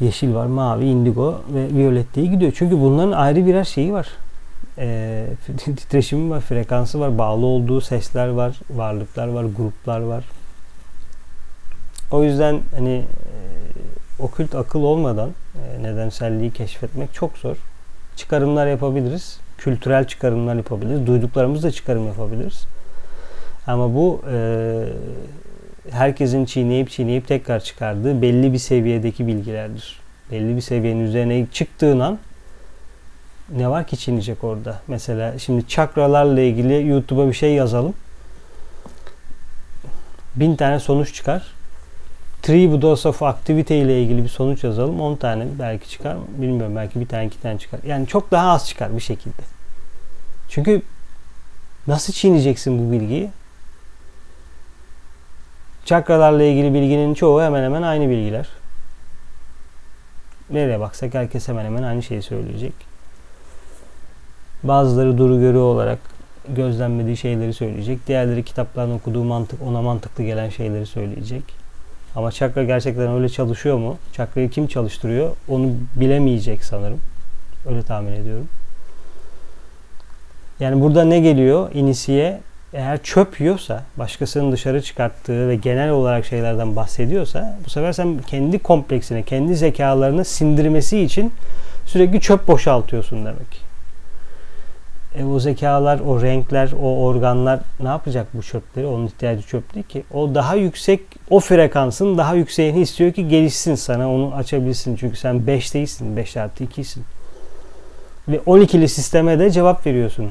Yeşil 0.00 0.34
var, 0.34 0.46
mavi, 0.46 0.84
indigo 0.84 1.40
ve 1.54 1.68
violet 1.74 2.14
diye 2.14 2.26
gidiyor. 2.26 2.52
Çünkü 2.56 2.80
bunların 2.80 3.12
ayrı 3.12 3.46
birer 3.46 3.64
şeyi 3.64 3.92
var. 3.92 4.08
E, 4.78 5.26
titreşimi 5.56 6.30
var, 6.30 6.40
frekansı 6.40 7.00
var, 7.00 7.18
bağlı 7.18 7.46
olduğu 7.46 7.80
sesler 7.80 8.28
var, 8.28 8.60
varlıklar 8.70 9.28
var, 9.28 9.44
gruplar 9.44 10.00
var. 10.00 10.24
O 12.10 12.24
yüzden 12.24 12.60
hani 12.76 12.94
e, 12.94 13.04
okült 14.22 14.54
akıl 14.54 14.82
olmadan 14.82 15.30
e, 15.54 15.82
nedenselliği 15.82 16.50
keşfetmek 16.50 17.14
çok 17.14 17.38
zor. 17.38 17.56
Çıkarımlar 18.16 18.66
yapabiliriz. 18.66 19.40
Kültürel 19.58 20.06
çıkarımlar 20.06 20.54
yapabiliriz. 20.54 21.06
Duyduklarımızla 21.06 21.70
çıkarım 21.70 22.06
yapabiliriz. 22.06 22.66
Ama 23.66 23.94
bu 23.94 24.22
e, 24.32 24.84
herkesin 25.90 26.44
çiğneyip 26.44 26.90
çiğneyip 26.90 27.28
tekrar 27.28 27.60
çıkardığı 27.60 28.22
belli 28.22 28.52
bir 28.52 28.58
seviyedeki 28.58 29.26
bilgilerdir. 29.26 30.00
Belli 30.30 30.56
bir 30.56 30.60
seviyenin 30.60 31.04
üzerine 31.04 31.46
çıktığın 31.52 32.00
an 32.00 32.18
ne 33.56 33.70
var 33.70 33.86
ki 33.86 33.96
çiğneyecek 33.96 34.44
orada? 34.44 34.80
Mesela 34.88 35.38
şimdi 35.38 35.68
çakralarla 35.68 36.40
ilgili 36.40 36.88
YouTube'a 36.88 37.28
bir 37.28 37.32
şey 37.32 37.54
yazalım. 37.54 37.94
Bin 40.36 40.56
tane 40.56 40.80
sonuç 40.80 41.14
çıkar 41.14 41.57
Tributes 42.48 43.06
of 43.06 43.22
Activity 43.22 43.80
ile 43.80 44.02
ilgili 44.02 44.24
bir 44.24 44.28
sonuç 44.28 44.64
yazalım. 44.64 45.00
10 45.00 45.16
tane 45.16 45.46
belki 45.58 45.90
çıkar. 45.90 46.16
Bilmiyorum 46.28 46.76
belki 46.76 47.00
bir 47.00 47.08
tane 47.08 47.26
iki 47.26 47.40
tane 47.40 47.58
çıkar. 47.58 47.80
Yani 47.86 48.06
çok 48.06 48.30
daha 48.30 48.50
az 48.50 48.68
çıkar 48.68 48.96
bir 48.96 49.00
şekilde. 49.00 49.42
Çünkü 50.48 50.82
nasıl 51.86 52.12
çiğneyeceksin 52.12 52.78
bu 52.78 52.92
bilgiyi? 52.92 53.30
Çakralarla 55.84 56.42
ilgili 56.42 56.74
bilginin 56.74 57.14
çoğu 57.14 57.42
hemen 57.42 57.62
hemen 57.62 57.82
aynı 57.82 58.10
bilgiler. 58.10 58.48
Nereye 60.50 60.80
baksak 60.80 61.14
herkes 61.14 61.48
hemen 61.48 61.64
hemen 61.64 61.82
aynı 61.82 62.02
şeyi 62.02 62.22
söyleyecek. 62.22 62.74
Bazıları 64.62 65.18
duru 65.18 65.40
görü 65.40 65.58
olarak 65.58 65.98
gözlenmediği 66.48 67.16
şeyleri 67.16 67.54
söyleyecek. 67.54 68.06
Diğerleri 68.06 68.44
kitaplardan 68.44 68.94
okuduğu 68.94 69.24
mantık 69.24 69.62
ona 69.62 69.82
mantıklı 69.82 70.24
gelen 70.24 70.48
şeyleri 70.48 70.86
söyleyecek. 70.86 71.67
Ama 72.16 72.32
çakra 72.32 72.64
gerçekten 72.64 73.08
öyle 73.08 73.28
çalışıyor 73.28 73.78
mu? 73.78 73.96
Çakrayı 74.12 74.50
kim 74.50 74.66
çalıştırıyor? 74.66 75.30
Onu 75.48 75.70
bilemeyecek 75.96 76.64
sanırım. 76.64 77.00
Öyle 77.68 77.82
tahmin 77.82 78.12
ediyorum. 78.12 78.48
Yani 80.60 80.82
burada 80.82 81.04
ne 81.04 81.20
geliyor? 81.20 81.70
İnisiye 81.74 82.40
eğer 82.72 83.02
çöp 83.02 83.40
yiyorsa, 83.40 83.82
başkasının 83.96 84.52
dışarı 84.52 84.82
çıkarttığı 84.82 85.48
ve 85.48 85.56
genel 85.56 85.90
olarak 85.90 86.24
şeylerden 86.26 86.76
bahsediyorsa 86.76 87.58
bu 87.66 87.70
sefer 87.70 87.92
sen 87.92 88.18
kendi 88.18 88.58
kompleksine, 88.58 89.22
kendi 89.22 89.56
zekalarını 89.56 90.24
sindirmesi 90.24 91.00
için 91.00 91.32
sürekli 91.86 92.20
çöp 92.20 92.48
boşaltıyorsun 92.48 93.24
demek. 93.24 93.67
E, 95.18 95.24
o 95.24 95.40
zekalar, 95.40 96.00
o 96.00 96.22
renkler, 96.22 96.70
o 96.82 97.04
organlar 97.04 97.60
ne 97.80 97.88
yapacak 97.88 98.26
bu 98.34 98.42
çöpleri? 98.42 98.86
Onun 98.86 99.06
ihtiyacı 99.06 99.42
çöp 99.42 99.74
değil 99.74 99.86
ki. 99.86 100.02
O 100.14 100.34
daha 100.34 100.54
yüksek, 100.54 101.00
o 101.30 101.40
frekansın 101.40 102.18
daha 102.18 102.34
yükseğini 102.34 102.80
istiyor 102.80 103.12
ki 103.12 103.28
gelişsin 103.28 103.74
sana, 103.74 104.12
onu 104.12 104.34
açabilsin. 104.34 104.96
Çünkü 104.96 105.16
sen 105.16 105.46
5 105.46 105.74
değilsin, 105.74 106.16
5 106.16 106.36
artı 106.36 106.64
2'sin. 106.64 107.04
Ve 108.28 108.36
12'li 108.36 108.88
sisteme 108.88 109.38
de 109.38 109.50
cevap 109.50 109.86
veriyorsun. 109.86 110.30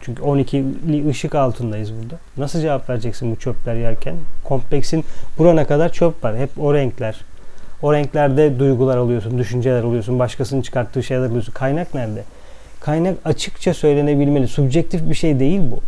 Çünkü 0.00 0.22
12'li 0.22 1.08
ışık 1.08 1.34
altındayız 1.34 1.92
burada. 2.02 2.18
Nasıl 2.36 2.60
cevap 2.60 2.90
vereceksin 2.90 3.32
bu 3.32 3.36
çöpler 3.36 3.74
yerken? 3.74 4.16
Kompleksin 4.44 5.04
burana 5.38 5.66
kadar 5.66 5.92
çöp 5.92 6.24
var. 6.24 6.36
Hep 6.36 6.50
o 6.58 6.74
renkler, 6.74 7.20
O 7.82 7.92
renklerde 7.92 8.58
duygular 8.58 8.96
alıyorsun, 8.96 9.38
düşünceler 9.38 9.82
alıyorsun, 9.82 10.18
başkasının 10.18 10.62
çıkarttığı 10.62 11.02
şeyler 11.02 11.26
alıyorsun. 11.26 11.52
Kaynak 11.52 11.94
nerede? 11.94 12.24
Kaynak 12.80 13.18
açıkça 13.24 13.74
söylenebilmeli. 13.74 14.48
Subjektif 14.48 15.08
bir 15.08 15.14
şey 15.14 15.40
değil 15.40 15.60
bu. 15.70 15.80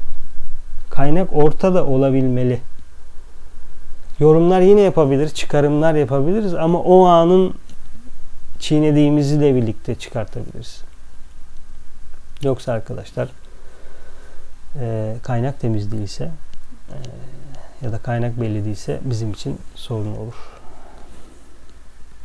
Kaynak 0.91 1.33
ortada 1.33 1.87
olabilmeli. 1.87 2.61
Yorumlar 4.21 4.61
yine 4.61 4.81
yapabilir, 4.81 5.29
çıkarımlar 5.29 5.95
yapabiliriz 5.95 6.55
ama 6.55 6.79
o 6.79 7.05
anın 7.05 7.55
çiğnediğimizi 8.59 9.41
de 9.41 9.55
birlikte 9.55 9.95
çıkartabiliriz. 9.95 10.83
Yoksa 12.43 12.73
arkadaşlar 12.73 13.29
e, 14.81 15.15
kaynak 15.23 15.61
temiz 15.61 15.93
değilse 15.93 16.31
e, 16.89 16.97
ya 17.85 17.93
da 17.93 17.99
kaynak 17.99 18.41
belli 18.41 18.65
değilse 18.65 19.01
bizim 19.05 19.33
için 19.33 19.59
sorun 19.75 20.17
olur. 20.17 20.35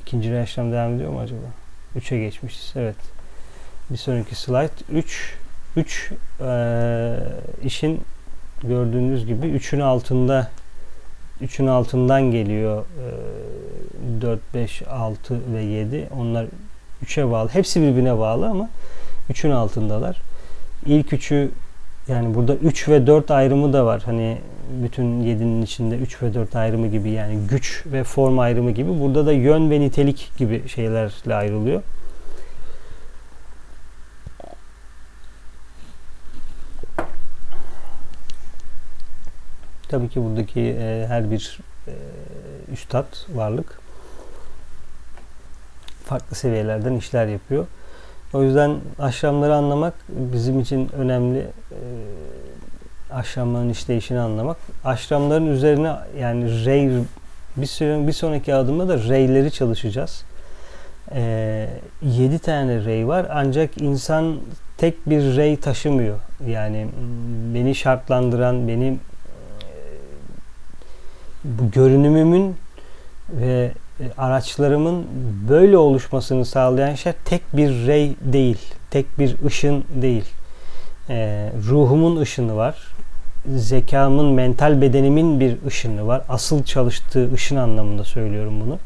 İkinci 0.02 0.32
reaksiyon 0.32 0.72
devam 0.72 0.96
ediyor 0.96 1.12
mu 1.12 1.20
acaba? 1.20 1.48
3'e 1.96 2.20
geçmişiz. 2.20 2.74
Evet. 2.76 3.17
Bir 3.90 3.98
sonraki 3.98 4.36
slide 4.36 4.98
3 4.98 5.34
3 5.76 6.12
e, 6.42 7.20
işin 7.64 8.02
gördüğünüz 8.64 9.26
gibi 9.26 9.46
3'ün 9.46 9.80
altında 9.80 10.48
3'ün 11.42 11.68
altından 11.68 12.22
geliyor. 12.22 12.86
E, 14.18 14.22
4, 14.22 14.40
5, 14.54 14.82
6 14.90 15.40
ve 15.54 15.62
7. 15.62 16.08
Onlar 16.18 16.46
3'e 17.06 17.32
bağlı. 17.32 17.50
Hepsi 17.50 17.82
birbirine 17.82 18.18
bağlı 18.18 18.48
ama 18.48 18.70
3'ün 19.30 19.52
altındalar. 19.52 20.18
İlk 20.86 21.14
üçü 21.14 21.52
yani 22.08 22.36
burada 22.36 22.56
3 22.56 22.90
ve 22.90 23.08
4 23.08 23.32
ayrımı 23.32 23.74
da 23.74 23.86
var. 23.86 24.02
Hani 24.06 24.38
bütün 24.84 25.24
7'nin 25.24 25.62
içinde 25.62 25.98
3 25.98 26.24
ve 26.24 26.34
4 26.34 26.56
ayrımı 26.56 26.88
gibi 26.88 27.10
yani 27.10 27.40
güç 27.50 27.84
ve 27.86 28.04
form 28.04 28.40
ayrımı 28.40 28.72
gibi. 28.72 29.00
Burada 29.00 29.26
da 29.26 29.34
yön 29.34 29.72
ve 29.72 29.80
nitelik 29.80 30.32
gibi 30.38 30.68
şeylerle 30.68 31.36
ayrılıyor. 31.36 31.82
Tabii 39.90 40.10
ki 40.10 40.24
buradaki 40.24 40.62
e, 40.62 41.06
her 41.08 41.32
bir 41.32 41.60
e, 41.88 41.94
üstad 42.74 43.06
varlık 43.36 43.80
farklı 46.06 46.36
seviyelerden 46.36 46.94
işler 46.94 47.28
yapıyor. 47.28 47.66
O 48.34 48.44
yüzden 48.44 48.76
aşramları 49.00 49.56
anlamak 49.56 49.94
bizim 50.10 50.60
için 50.60 50.90
önemli. 50.98 51.40
E, 51.40 51.80
aşramların 53.12 53.70
işleyişini 53.70 54.20
anlamak. 54.20 54.58
Aşramların 54.86 55.48
üzerine 55.48 55.94
yani 56.20 56.66
rey 56.66 56.90
bir, 57.58 58.08
bir 58.08 58.14
sonraki 58.14 58.56
adımda 58.56 58.88
da 58.88 58.98
reyleri 58.98 59.52
çalışacağız. 59.52 60.24
E, 61.12 61.70
7 62.02 62.40
tane 62.40 62.86
rey 62.86 63.08
var 63.08 63.28
ancak 63.30 63.82
insan 63.82 64.38
tek 64.78 65.10
bir 65.10 65.36
rey 65.38 65.58
taşımıyor. 65.58 66.18
Yani 66.48 66.88
beni 67.54 67.76
şartlandıran, 67.76 68.68
benim 68.68 69.00
bu 71.48 71.72
görünümümün 71.72 72.56
ve 73.30 73.72
e, 74.00 74.04
araçlarımın 74.18 75.06
böyle 75.50 75.78
oluşmasını 75.78 76.46
sağlayan 76.46 76.96
şey 76.96 77.14
tek 77.26 77.42
bir 77.58 77.88
rey 77.88 78.16
değil, 78.22 78.58
tek 78.92 79.20
bir 79.20 79.36
ışın 79.46 79.84
değil. 80.02 80.26
E, 81.10 81.50
ruhumun 81.70 82.22
ışını 82.22 82.56
var, 82.56 82.88
zekamın, 83.56 84.26
mental 84.26 84.82
bedenimin 84.82 85.40
bir 85.40 85.58
ışını 85.68 86.08
var. 86.08 86.22
Asıl 86.30 86.64
çalıştığı 86.64 87.34
ışın 87.34 87.56
anlamında 87.56 88.04
söylüyorum 88.04 88.62
bunu. 88.66 88.78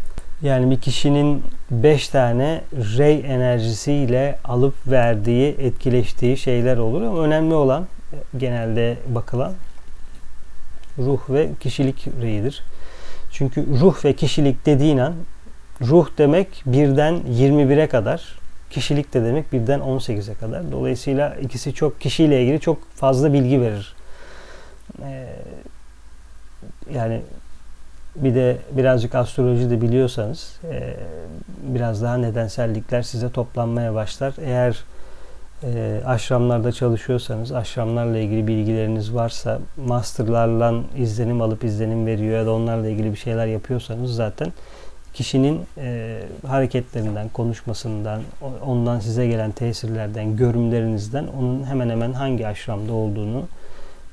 Yani 0.41 0.71
bir 0.71 0.80
kişinin 0.80 1.43
5 1.71 2.08
tane 2.08 2.62
rey 2.74 3.19
enerjisiyle 3.19 4.38
alıp 4.43 4.74
verdiği, 4.88 5.56
etkileştiği 5.60 6.38
şeyler 6.38 6.78
olur 6.78 7.02
ama 7.02 7.19
önemli 7.19 7.54
olan 7.54 7.88
e, 8.13 8.38
genelde 8.38 8.97
bakılan 9.15 9.52
ruh 11.05 11.29
ve 11.29 11.49
kişilik 11.59 12.07
reyidir. 12.21 12.63
Çünkü 13.31 13.79
ruh 13.79 14.05
ve 14.05 14.13
kişilik 14.13 14.65
dediğin 14.65 14.97
an 14.97 15.13
ruh 15.81 16.09
demek 16.17 16.63
birden 16.65 17.21
21'e 17.39 17.87
kadar, 17.87 18.39
kişilik 18.69 19.13
de 19.13 19.23
demek 19.23 19.53
birden 19.53 19.79
18'e 19.79 20.33
kadar. 20.33 20.71
Dolayısıyla 20.71 21.35
ikisi 21.35 21.73
çok 21.73 22.01
kişiyle 22.01 22.43
ilgili 22.43 22.59
çok 22.59 22.91
fazla 22.95 23.33
bilgi 23.33 23.61
verir. 23.61 23.95
Ee, 25.03 25.27
yani 26.93 27.21
bir 28.15 28.35
de 28.35 28.57
birazcık 28.71 29.15
astroloji 29.15 29.69
de 29.69 29.81
biliyorsanız 29.81 30.59
e, 30.71 30.93
biraz 31.63 32.01
daha 32.01 32.17
nedensellikler 32.17 33.01
size 33.01 33.31
toplanmaya 33.31 33.93
başlar. 33.93 34.33
Eğer 34.45 34.83
e, 35.63 36.02
aşramlarda 36.06 36.71
çalışıyorsanız, 36.71 37.52
aşramlarla 37.52 38.17
ilgili 38.17 38.47
bilgileriniz 38.47 39.15
varsa, 39.15 39.60
masterlarla 39.88 40.74
izlenim 40.97 41.41
alıp 41.41 41.63
izlenim 41.63 42.06
veriyor 42.06 42.38
ya 42.38 42.45
da 42.45 42.54
onlarla 42.54 42.89
ilgili 42.89 43.12
bir 43.12 43.17
şeyler 43.17 43.47
yapıyorsanız 43.47 44.15
zaten 44.15 44.54
kişinin 45.13 45.62
e, 45.78 46.19
hareketlerinden, 46.47 47.30
konuşmasından, 47.30 48.21
ondan 48.65 49.00
size 49.00 49.28
gelen 49.28 49.52
tesirlerden, 49.52 50.38
görümlerinizden 50.38 51.28
onun 51.39 51.63
hemen 51.63 51.89
hemen 51.89 52.13
hangi 52.13 52.47
aşramda 52.47 52.93
olduğunu 52.93 53.43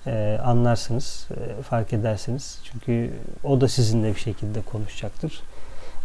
e, 0.06 0.38
anlarsınız, 0.44 1.28
e, 1.30 1.62
fark 1.62 1.92
edersiniz. 1.92 2.58
Çünkü 2.64 3.10
o 3.44 3.60
da 3.60 3.68
sizinle 3.68 4.14
bir 4.14 4.20
şekilde 4.20 4.60
konuşacaktır. 4.60 5.40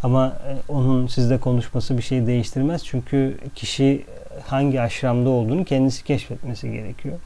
Ama 0.04 0.28
e, 0.28 0.72
onun 0.72 1.08
sizle 1.08 1.40
konuşması 1.40 1.98
bir 1.98 2.04
şey 2.04 2.28
değiştirmez. 2.28 2.86
Çünkü 2.86 3.38
kişi 3.56 4.06
hangi 4.48 4.82
aşramda 4.82 5.30
olduğunu 5.30 5.66
kendisi 5.66 6.04
keşfetmesi 6.04 6.72
gerekiyor. 6.72 7.20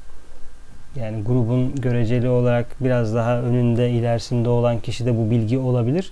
Yani 0.95 1.23
grubun 1.23 1.75
göreceli 1.75 2.29
olarak 2.29 2.75
biraz 2.79 3.15
daha 3.15 3.41
önünde, 3.41 3.89
ilerisinde 3.89 4.49
olan 4.49 4.79
kişi 4.79 5.05
de 5.05 5.17
bu 5.17 5.31
bilgi 5.31 5.57
olabilir. 5.57 6.11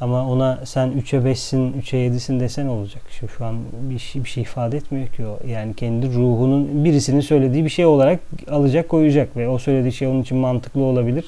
Ama 0.00 0.28
ona 0.28 0.60
sen 0.64 0.88
3'e 0.88 1.18
5'sin, 1.18 1.72
3'e 1.72 2.08
7'sin 2.08 2.40
desen 2.40 2.66
olacak. 2.66 3.02
Şu, 3.10 3.28
şu 3.28 3.44
an 3.44 3.56
bir 3.90 3.98
şey, 3.98 4.24
bir 4.24 4.28
şey 4.28 4.42
ifade 4.42 4.76
etmiyor 4.76 5.06
ki 5.06 5.26
o. 5.26 5.38
Yani 5.46 5.74
kendi 5.74 6.06
ruhunun 6.14 6.84
birisinin 6.84 7.20
söylediği 7.20 7.64
bir 7.64 7.70
şey 7.70 7.86
olarak 7.86 8.20
alacak 8.50 8.88
koyacak 8.88 9.36
ve 9.36 9.48
o 9.48 9.58
söylediği 9.58 9.92
şey 9.92 10.08
onun 10.08 10.22
için 10.22 10.38
mantıklı 10.38 10.82
olabilir. 10.82 11.24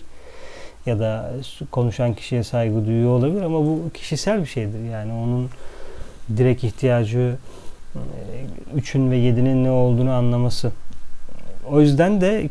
Ya 0.87 0.99
da 0.99 1.33
konuşan 1.71 2.15
kişiye 2.15 2.45
saygı 2.45 2.87
duyuyor 2.87 3.11
olabilir 3.11 3.43
ama 3.43 3.59
bu 3.59 3.91
kişisel 3.95 4.41
bir 4.41 4.47
şeydir. 4.47 4.91
Yani 4.93 5.13
onun 5.13 5.51
direkt 6.37 6.65
ihtiyacı 6.65 7.37
üçün 8.77 9.11
ve 9.11 9.17
yedinin 9.17 9.65
ne 9.65 9.71
olduğunu 9.71 10.13
anlaması. 10.13 10.73
O 11.71 11.81
yüzden 11.81 12.21
de 12.21 12.49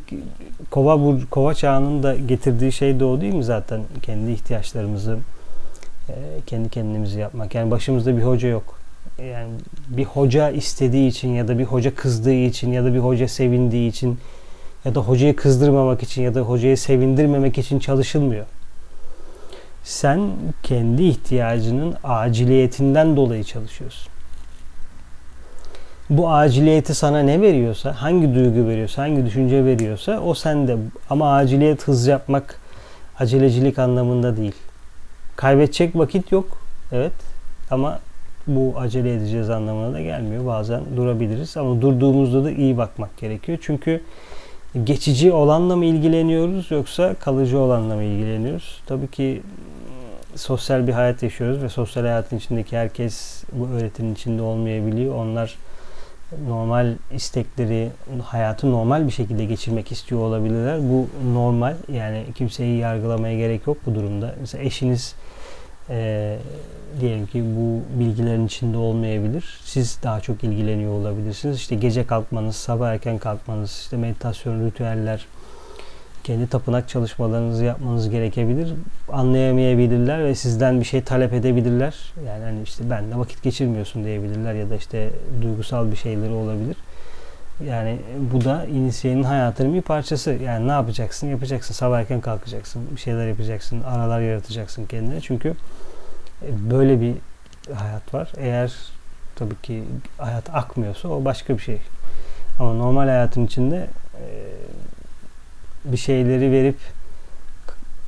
kova 0.72 1.20
kova 1.30 1.54
çağının 1.54 2.04
da 2.04 2.16
getirdiği 2.16 2.72
şey 2.72 3.00
de 3.00 3.06
o 3.06 3.22
değil 3.22 3.34
mi 3.34 3.44
zaten 3.44 3.82
kendi 4.02 4.32
ihtiyaçlarımızı 4.32 5.18
e, 6.10 6.14
kendi 6.46 6.70
kendimizi 6.70 7.20
yapmak. 7.20 7.56
Yani 7.56 7.72
başımızda 7.72 8.18
bir 8.18 8.24
hoca 8.24 8.48
yok. 8.48 8.80
Yani 9.20 9.50
bir 9.90 10.06
hoca 10.06 10.50
istediği 10.50 11.08
için 11.08 11.30
ya 11.30 11.48
da 11.48 11.60
bir 11.60 11.66
hoca 11.66 11.96
kızdığı 11.96 12.34
için 12.34 12.72
ya 12.72 12.84
da 12.84 12.94
bir 12.94 13.00
hoca 13.00 13.28
sevindiği 13.28 13.90
için 13.90 14.18
ya 14.86 14.96
da 14.96 15.00
hocayı 15.00 15.36
kızdırmamak 15.36 16.04
için 16.04 16.22
ya 16.22 16.36
da 16.36 16.42
hocayı 16.42 16.78
sevindirmemek 16.78 17.58
için 17.58 17.80
çalışılmıyor. 17.80 18.46
Sen 19.84 20.30
kendi 20.64 21.04
ihtiyacının 21.04 21.96
aciliyetinden 22.04 23.16
dolayı 23.16 23.44
çalışıyorsun 23.44 24.19
bu 26.10 26.30
aciliyeti 26.30 26.96
sana 26.96 27.20
ne 27.20 27.42
veriyorsa, 27.42 27.94
hangi 28.02 28.36
duygu 28.36 28.68
veriyorsa, 28.68 29.02
hangi 29.02 29.26
düşünce 29.26 29.66
veriyorsa 29.66 30.20
o 30.20 30.34
sende. 30.34 30.78
Ama 31.10 31.36
aciliyet 31.36 31.88
hız 31.88 32.08
yapmak 32.08 32.60
acelecilik 33.20 33.80
anlamında 33.80 34.38
değil. 34.38 34.56
Kaybedecek 35.36 35.96
vakit 35.96 36.32
yok. 36.32 36.58
Evet. 36.92 37.12
Ama 37.72 38.00
bu 38.48 38.74
acele 38.78 39.14
edeceğiz 39.14 39.50
anlamına 39.50 39.94
da 39.94 40.02
gelmiyor. 40.02 40.46
Bazen 40.46 40.82
durabiliriz 40.98 41.58
ama 41.58 41.82
durduğumuzda 41.82 42.44
da 42.44 42.52
iyi 42.52 42.78
bakmak 42.78 43.18
gerekiyor. 43.18 43.58
Çünkü 43.62 44.02
geçici 44.84 45.32
olanla 45.32 45.76
mı 45.76 45.86
ilgileniyoruz 45.86 46.72
yoksa 46.72 47.14
kalıcı 47.14 47.60
olanla 47.60 47.96
mı 47.96 48.04
ilgileniyoruz? 48.04 48.82
Tabii 48.86 49.08
ki 49.08 49.42
sosyal 50.36 50.88
bir 50.88 50.94
hayat 50.94 51.24
yaşıyoruz 51.24 51.64
ve 51.64 51.70
sosyal 51.70 52.04
hayatın 52.04 52.38
içindeki 52.38 52.78
herkes 52.78 53.44
bu 53.52 53.68
öğretinin 53.68 54.14
içinde 54.14 54.42
olmayabiliyor. 54.42 55.16
Onlar 55.16 55.56
normal 56.48 56.96
istekleri, 57.12 57.90
hayatı 58.24 58.72
normal 58.72 59.08
bir 59.08 59.12
şekilde 59.12 59.46
geçirmek 59.46 59.92
istiyor 59.92 60.22
olabilirler. 60.22 60.80
Bu 60.80 61.08
normal. 61.34 61.76
Yani 61.94 62.24
kimseyi 62.36 62.78
yargılamaya 62.78 63.38
gerek 63.38 63.68
yok 63.68 63.78
bu 63.86 63.96
durumda. 63.96 64.36
Mesela 64.40 64.64
eşiniz 64.64 65.16
e, 65.90 66.38
diyelim 67.02 67.28
ki 67.28 67.44
bu 67.58 68.00
bilgilerin 68.00 68.46
içinde 68.46 68.78
olmayabilir. 68.78 69.60
Siz 69.64 70.00
daha 70.04 70.22
çok 70.22 70.44
ilgileniyor 70.44 70.94
olabilirsiniz. 70.94 71.58
İşte 71.58 71.76
gece 71.76 72.08
kalkmanız, 72.08 72.56
sabah 72.56 72.90
erken 72.90 73.18
kalkmanız, 73.18 73.72
işte 73.72 73.98
meditasyon, 73.98 74.66
ritüeller, 74.66 75.26
kendi 76.24 76.48
tapınak 76.48 76.90
çalışmalarınızı 76.90 77.64
yapmanız 77.64 78.10
gerekebilir. 78.10 78.74
Anlayamayabilirler 79.12 80.24
ve 80.24 80.36
sizden 80.36 80.80
bir 80.80 80.86
şey 80.86 81.02
talep 81.02 81.34
edebilirler. 81.34 82.14
Yani 82.28 82.44
hani 82.44 82.62
işte 82.62 82.90
benle 82.90 83.18
vakit 83.18 83.44
geçirmiyorsun 83.44 84.04
diyebilirler 84.04 84.54
ya 84.54 84.70
da 84.70 84.76
işte 84.76 85.10
duygusal 85.42 85.92
bir 85.92 85.96
şeyleri 85.96 86.32
olabilir. 86.32 86.78
Yani 87.68 88.00
bu 88.34 88.44
da 88.44 88.66
inisiyenin 88.66 89.24
hayatının 89.24 89.74
bir 89.74 89.82
parçası. 89.82 90.32
Yani 90.32 90.68
ne 90.68 90.72
yapacaksın? 90.72 91.28
Yapacaksın. 91.28 91.74
Sabah 91.74 92.00
erken 92.00 92.22
kalkacaksın. 92.22 92.82
Bir 92.96 93.02
şeyler 93.02 93.28
yapacaksın. 93.28 93.84
Aralar 93.84 94.22
yaratacaksın 94.22 94.86
kendine. 94.86 95.22
Çünkü 95.22 95.50
e, 96.42 96.72
böyle 96.72 97.02
bir 97.02 97.16
hayat 97.74 98.14
var. 98.14 98.32
Eğer 98.38 98.74
tabii 99.36 99.62
ki 99.64 99.84
hayat 100.18 100.56
akmıyorsa 100.56 101.08
o 101.08 101.26
başka 101.26 101.58
bir 101.58 101.62
şey. 101.62 101.78
Ama 102.60 102.74
normal 102.74 103.08
hayatın 103.08 103.46
içinde 103.46 103.88
e, 104.14 104.26
bir 105.92 105.98
şeyleri 105.98 106.52
verip 106.52 106.78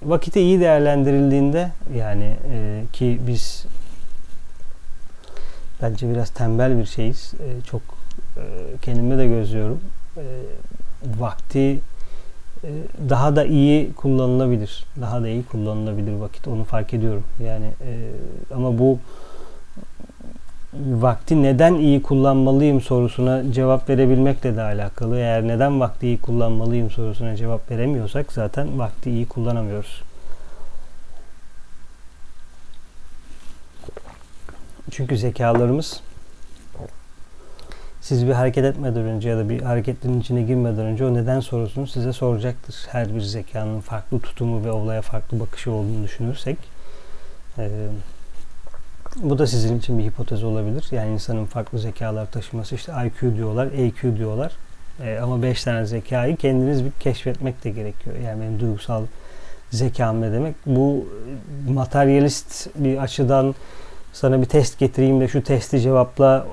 vakiti 0.04 0.42
iyi 0.42 0.60
değerlendirildiğinde 0.60 1.72
yani 1.98 2.36
e, 2.52 2.84
ki 2.94 3.20
biz 3.28 3.66
bence 5.82 6.10
biraz 6.10 6.30
tembel 6.30 6.80
bir 6.80 6.86
şeyiz. 6.86 7.34
E, 7.34 7.62
çok 7.66 7.82
e, 8.38 8.44
kendime 8.82 9.18
de 9.18 9.28
gözlüyorum. 9.28 9.80
E, 10.18 10.24
vakti 11.20 11.80
e, 12.64 12.70
daha 13.10 13.36
da 13.36 13.46
iyi 13.46 13.94
kullanılabilir. 13.94 14.86
Daha 15.02 15.22
da 15.22 15.28
iyi 15.28 15.44
kullanılabilir 15.44 16.14
vakit. 16.14 16.48
Onu 16.48 16.64
fark 16.64 16.94
ediyorum. 16.94 17.24
Yani 17.44 17.66
e, 17.66 18.12
ama 18.56 18.80
bu 18.80 19.00
vakti 20.74 21.44
neden 21.44 21.74
iyi 21.74 22.02
kullanmalıyım 22.02 22.82
sorusuna 22.82 23.52
cevap 23.54 23.90
verebilmekle 23.90 24.56
de 24.56 24.62
alakalı. 24.62 25.18
Eğer 25.18 25.48
neden 25.48 25.80
vakti 25.80 26.08
iyi 26.08 26.22
kullanmalıyım 26.22 26.90
sorusuna 26.90 27.36
cevap 27.36 27.72
veremiyorsak 27.72 28.34
zaten 28.34 28.80
vakti 28.80 29.12
iyi 29.12 29.26
kullanamıyoruz. 29.26 30.02
Çünkü 34.92 35.18
zekalarımız 35.18 36.02
siz 38.02 38.28
bir 38.28 38.32
hareket 38.32 38.66
etmeden 38.66 39.04
önce 39.04 39.30
ya 39.30 39.38
da 39.38 39.50
bir 39.50 39.62
hareketlerin 39.62 40.22
içine 40.22 40.42
girmeden 40.42 40.86
önce 40.86 41.06
o 41.06 41.14
neden 41.14 41.40
sorusunu 41.40 41.88
size 41.88 42.14
soracaktır. 42.14 42.76
Her 42.90 43.16
bir 43.16 43.22
zekanın 43.22 43.82
farklı 43.82 44.20
tutumu 44.20 44.66
ve 44.66 44.72
olaya 44.72 45.02
farklı 45.02 45.40
bakışı 45.40 45.72
olduğunu 45.72 46.04
düşünürsek. 46.04 46.58
Ee, 47.58 47.70
bu 49.16 49.40
da 49.40 49.48
sizin 49.48 49.80
için 49.80 50.00
bir 50.00 50.04
hipotez 50.04 50.44
olabilir. 50.44 50.88
Yani 50.92 51.14
insanın 51.14 51.46
farklı 51.46 51.80
zekalar 51.80 52.32
taşıması 52.32 52.76
işte 52.76 52.92
IQ 53.06 53.36
diyorlar, 53.36 53.68
EQ 53.68 54.18
diyorlar. 54.18 54.52
Ee, 55.04 55.20
ama 55.24 55.44
5 55.44 55.64
tane 55.64 55.86
zekayı 55.86 56.36
kendiniz 56.36 56.86
bir 56.86 56.92
keşfetmek 56.92 57.64
de 57.64 57.70
gerekiyor. 57.70 58.16
Yani 58.26 58.42
benim 58.42 58.60
duygusal 58.60 59.04
zekam 59.72 60.22
ne 60.22 60.32
demek? 60.32 60.56
Bu 60.66 61.06
materyalist 61.70 62.70
bir 62.76 62.98
açıdan 62.98 63.56
sana 64.14 64.42
bir 64.42 64.46
test 64.46 64.80
getireyim 64.80 65.22
de 65.22 65.28
şu 65.28 65.44
testi 65.44 65.82
cevapla 65.82 66.48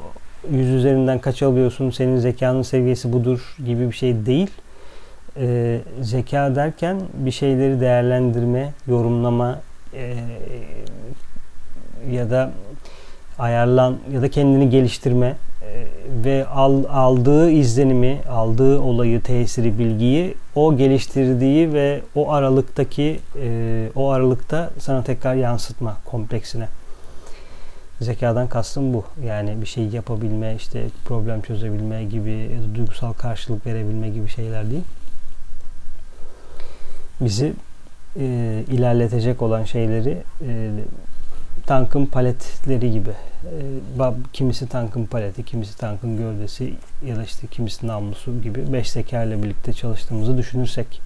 yüz 0.51 0.69
üzerinden 0.69 1.19
kaç 1.19 1.43
alıyorsun, 1.43 1.91
senin 1.91 2.19
zekanın 2.19 2.63
seviyesi 2.63 3.13
budur 3.13 3.57
gibi 3.67 3.87
bir 3.87 3.97
şey 3.97 4.27
değil. 4.27 4.51
Ee, 5.37 5.81
zeka 6.01 6.57
derken 6.57 7.01
bir 7.15 7.31
şeyleri 7.31 7.81
değerlendirme, 7.81 8.73
yorumlama 8.87 9.61
e, 9.95 10.15
ya 12.11 12.31
da 12.31 12.51
ayarlan 13.39 13.97
ya 14.13 14.23
da 14.23 14.31
kendini 14.31 14.71
geliştirme 14.71 15.37
e, 15.63 15.87
ve 16.25 16.47
al, 16.47 16.85
aldığı 16.91 17.51
izlenimi, 17.51 18.21
aldığı 18.31 18.81
olayı, 18.81 19.23
tesiri, 19.23 19.79
bilgiyi 19.79 20.35
o 20.55 20.77
geliştirdiği 20.77 21.73
ve 21.73 22.01
o 22.15 22.33
aralıktaki 22.33 23.21
e, 23.43 23.89
o 23.97 24.11
aralıkta 24.11 24.71
sana 24.79 25.03
tekrar 25.03 25.35
yansıtma 25.35 25.97
kompleksine. 26.05 26.69
Zekadan 28.01 28.49
kastım 28.49 28.95
bu. 28.95 29.05
Yani 29.27 29.61
bir 29.61 29.67
şey 29.67 29.87
yapabilme, 29.87 30.55
işte 30.57 30.85
problem 31.05 31.43
çözebilme 31.43 32.05
gibi 32.05 32.51
duygusal 32.75 33.13
karşılık 33.13 33.67
verebilme 33.67 34.09
gibi 34.09 34.29
şeyler 34.29 34.71
değil. 34.71 34.85
Bizi 37.21 37.53
e, 38.21 38.25
ilerletecek 38.69 39.43
olan 39.43 39.65
şeyleri 39.65 40.23
e, 40.49 40.71
tankın 41.67 42.07
paletleri 42.07 42.93
gibi. 42.93 43.11
E, 44.01 44.13
kimisi 44.33 44.69
tankın 44.69 45.05
paleti, 45.05 45.45
kimisi 45.45 45.79
tankın 45.79 46.17
gövdesi 46.17 46.75
ya 47.07 47.17
da 47.17 47.25
işte 47.25 47.47
kimisi 47.47 47.87
namlusu 47.87 48.43
gibi 48.43 48.73
beş 48.73 48.91
zeka 48.91 49.23
ile 49.23 49.43
birlikte 49.43 49.73
çalıştığımızı 49.73 50.39
düşünürsek. 50.39 51.01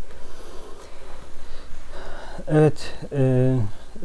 Evet, 2.48 2.94
e, 3.12 3.54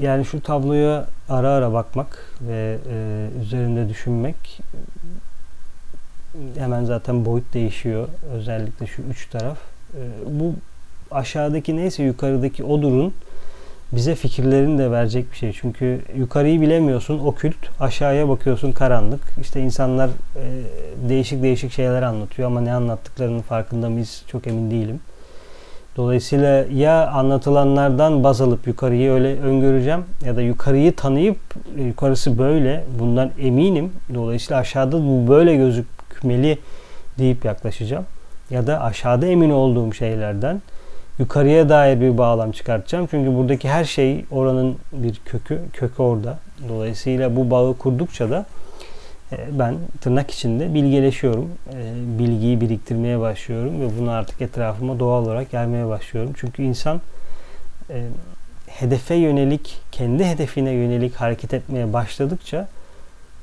yani 0.02 0.26
şu 0.26 0.42
tabloya 0.42 1.08
ara 1.30 1.50
ara 1.50 1.74
bakmak 1.74 2.34
ve 2.42 2.78
e, 2.90 3.28
üzerinde 3.42 3.90
düşünmek 3.90 4.60
hemen 6.58 6.86
zaten 6.86 7.26
boyut 7.26 7.54
değişiyor. 7.54 8.08
Özellikle 8.34 8.88
şu 8.88 9.02
üç 9.02 9.30
taraf. 9.30 9.58
E, 9.94 10.02
bu 10.40 10.54
aşağıdaki 11.12 11.78
neyse 11.78 12.04
yukarıdaki 12.04 12.64
odurun 12.64 13.14
bize 13.92 14.16
fikirlerini 14.16 14.78
de 14.78 14.92
verecek 14.92 15.32
bir 15.32 15.38
şey. 15.38 15.54
Çünkü 15.54 16.02
yukarıyı 16.16 16.62
bilemiyorsun 16.62 17.20
okült, 17.20 17.56
aşağıya 17.80 18.30
bakıyorsun 18.30 18.72
karanlık. 18.72 19.22
İşte 19.42 19.62
insanlar 19.62 20.10
e, 20.10 20.44
değişik 21.10 21.44
değişik 21.44 21.72
şeyler 21.72 22.02
anlatıyor 22.02 22.48
ama 22.48 22.62
ne 22.62 22.74
anlattıklarının 22.74 23.42
farkında 23.42 23.90
mıyız 23.90 24.24
çok 24.28 24.48
emin 24.48 24.72
değilim. 24.72 25.00
Dolayısıyla 25.98 26.66
ya 26.74 27.08
anlatılanlardan 27.08 28.24
baz 28.24 28.42
alıp 28.42 28.68
yukarıyı 28.68 29.12
öyle 29.12 29.40
öngöreceğim 29.40 30.06
ya 30.26 30.36
da 30.36 30.42
yukarıyı 30.42 30.96
tanıyıp 30.96 31.38
yukarısı 31.78 32.38
böyle 32.38 32.84
bundan 33.00 33.32
eminim. 33.40 33.92
Dolayısıyla 34.14 34.62
aşağıda 34.62 34.98
bu 34.98 35.28
böyle 35.28 35.56
gözükmeli 35.56 36.58
deyip 37.20 37.46
yaklaşacağım. 37.46 38.06
Ya 38.50 38.68
da 38.68 38.82
aşağıda 38.82 39.26
emin 39.26 39.50
olduğum 39.50 39.94
şeylerden 39.94 40.62
yukarıya 41.20 41.70
dair 41.70 42.02
bir 42.02 42.18
bağlam 42.18 42.52
çıkartacağım. 42.52 43.08
Çünkü 43.12 43.36
buradaki 43.36 43.70
her 43.70 43.86
şey 43.86 44.26
oranın 44.32 44.76
bir 44.92 45.22
kökü, 45.26 45.62
kökü 45.74 46.02
orada. 46.02 46.40
Dolayısıyla 46.70 47.36
bu 47.36 47.52
bağı 47.52 47.78
kurdukça 47.78 48.30
da 48.30 48.46
e, 49.32 49.38
ben 49.60 49.76
tırnak 50.02 50.32
içinde 50.32 50.74
bilgeleşiyorum. 50.74 51.50
E, 51.74 52.20
bilgiyi 52.20 52.62
biriktirmeye 52.62 53.20
başlıyorum 53.20 53.82
ve 53.82 54.00
bunu 54.00 54.12
artık 54.12 54.42
etrafıma 54.42 55.00
doğal 55.00 55.26
olarak 55.26 55.52
gelmeye 55.52 55.88
başlıyorum. 55.88 56.34
Çünkü 56.38 56.64
insan 56.64 57.02
e, 57.90 58.04
hedefe 58.68 59.16
yönelik, 59.16 59.80
kendi 59.92 60.26
hedefine 60.26 60.72
yönelik 60.72 61.16
hareket 61.16 61.54
etmeye 61.54 61.94
başladıkça 61.94 62.68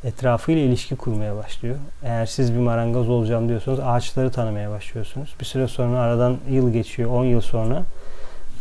etrafıyla 0.04 0.62
ilişki 0.62 0.96
kurmaya 0.96 1.36
başlıyor. 1.36 1.76
Eğer 2.04 2.26
siz 2.26 2.54
bir 2.54 2.58
marangoz 2.58 3.08
olacağım 3.08 3.48
diyorsanız 3.48 3.80
ağaçları 3.80 4.30
tanımaya 4.30 4.70
başlıyorsunuz. 4.70 5.34
Bir 5.40 5.44
süre 5.44 5.68
sonra 5.68 5.98
aradan 5.98 6.36
yıl 6.50 6.72
geçiyor, 6.72 7.10
10 7.10 7.24
yıl 7.24 7.40
sonra 7.40 7.82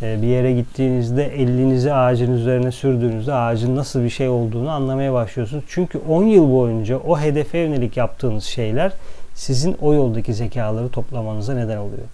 e, 0.02 0.22
bir 0.22 0.26
yere 0.26 0.52
gittiğinizde 0.52 1.24
elinizi 1.24 1.92
ağacın 1.92 2.32
üzerine 2.32 2.72
sürdüğünüzde 2.72 3.34
ağacın 3.34 3.76
nasıl 3.76 4.04
bir 4.04 4.10
şey 4.10 4.28
olduğunu 4.28 4.70
anlamaya 4.70 5.12
başlıyorsunuz. 5.12 5.64
Çünkü 5.68 5.98
10 6.08 6.24
yıl 6.24 6.52
boyunca 6.52 6.98
o 6.98 7.18
hedefe 7.18 7.58
yönelik 7.58 7.96
yaptığınız 7.96 8.44
şeyler 8.44 8.92
sizin 9.34 9.76
o 9.80 9.94
yoldaki 9.94 10.34
zekaları 10.34 10.88
toplamanıza 10.88 11.54
neden 11.54 11.76
oluyor. 11.76 12.06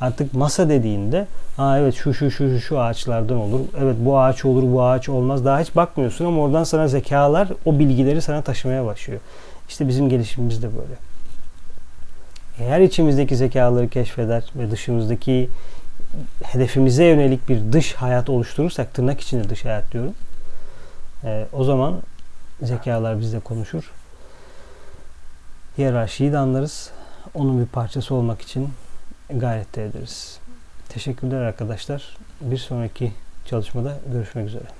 Artık 0.00 0.34
masa 0.34 0.68
dediğinde 0.68 1.26
ha 1.56 1.78
evet 1.78 1.94
şu 1.94 2.14
şu 2.14 2.30
şu 2.30 2.60
şu 2.60 2.80
ağaçlardan 2.80 3.36
olur. 3.36 3.60
Evet 3.82 3.96
bu 3.98 4.18
ağaç 4.18 4.44
olur 4.44 4.62
bu 4.72 4.82
ağaç 4.82 5.08
olmaz. 5.08 5.44
Daha 5.44 5.60
hiç 5.60 5.76
bakmıyorsun 5.76 6.24
ama 6.24 6.42
oradan 6.42 6.64
sana 6.64 6.88
zekalar 6.88 7.48
o 7.64 7.78
bilgileri 7.78 8.22
sana 8.22 8.42
taşımaya 8.42 8.86
başlıyor. 8.86 9.20
İşte 9.68 9.88
bizim 9.88 10.08
gelişimimiz 10.08 10.62
de 10.62 10.66
böyle. 10.76 10.94
Eğer 12.58 12.80
içimizdeki 12.80 13.36
zekaları 13.36 13.88
keşfeder 13.88 14.44
ve 14.56 14.70
dışımızdaki 14.70 15.50
hedefimize 16.42 17.04
yönelik 17.04 17.48
bir 17.48 17.72
dış 17.72 17.94
hayat 17.94 18.28
oluşturursak 18.30 18.94
tırnak 18.94 19.20
içinde 19.20 19.50
dış 19.50 19.64
hayat 19.64 19.92
diyorum. 19.92 20.14
E, 21.24 21.46
o 21.52 21.64
zaman 21.64 21.94
zekalar 22.62 23.20
bizle 23.20 23.40
konuşur. 23.40 23.92
Hiyerarşiyi 25.78 26.32
de 26.32 26.38
anlarız. 26.38 26.90
Onun 27.34 27.60
bir 27.60 27.66
parçası 27.66 28.14
olmak 28.14 28.40
için 28.40 28.68
gayret 29.30 29.78
ederiz. 29.78 30.38
Teşekkürler 30.88 31.40
arkadaşlar. 31.40 32.16
Bir 32.40 32.56
sonraki 32.56 33.12
çalışmada 33.46 33.98
görüşmek 34.12 34.46
üzere. 34.46 34.77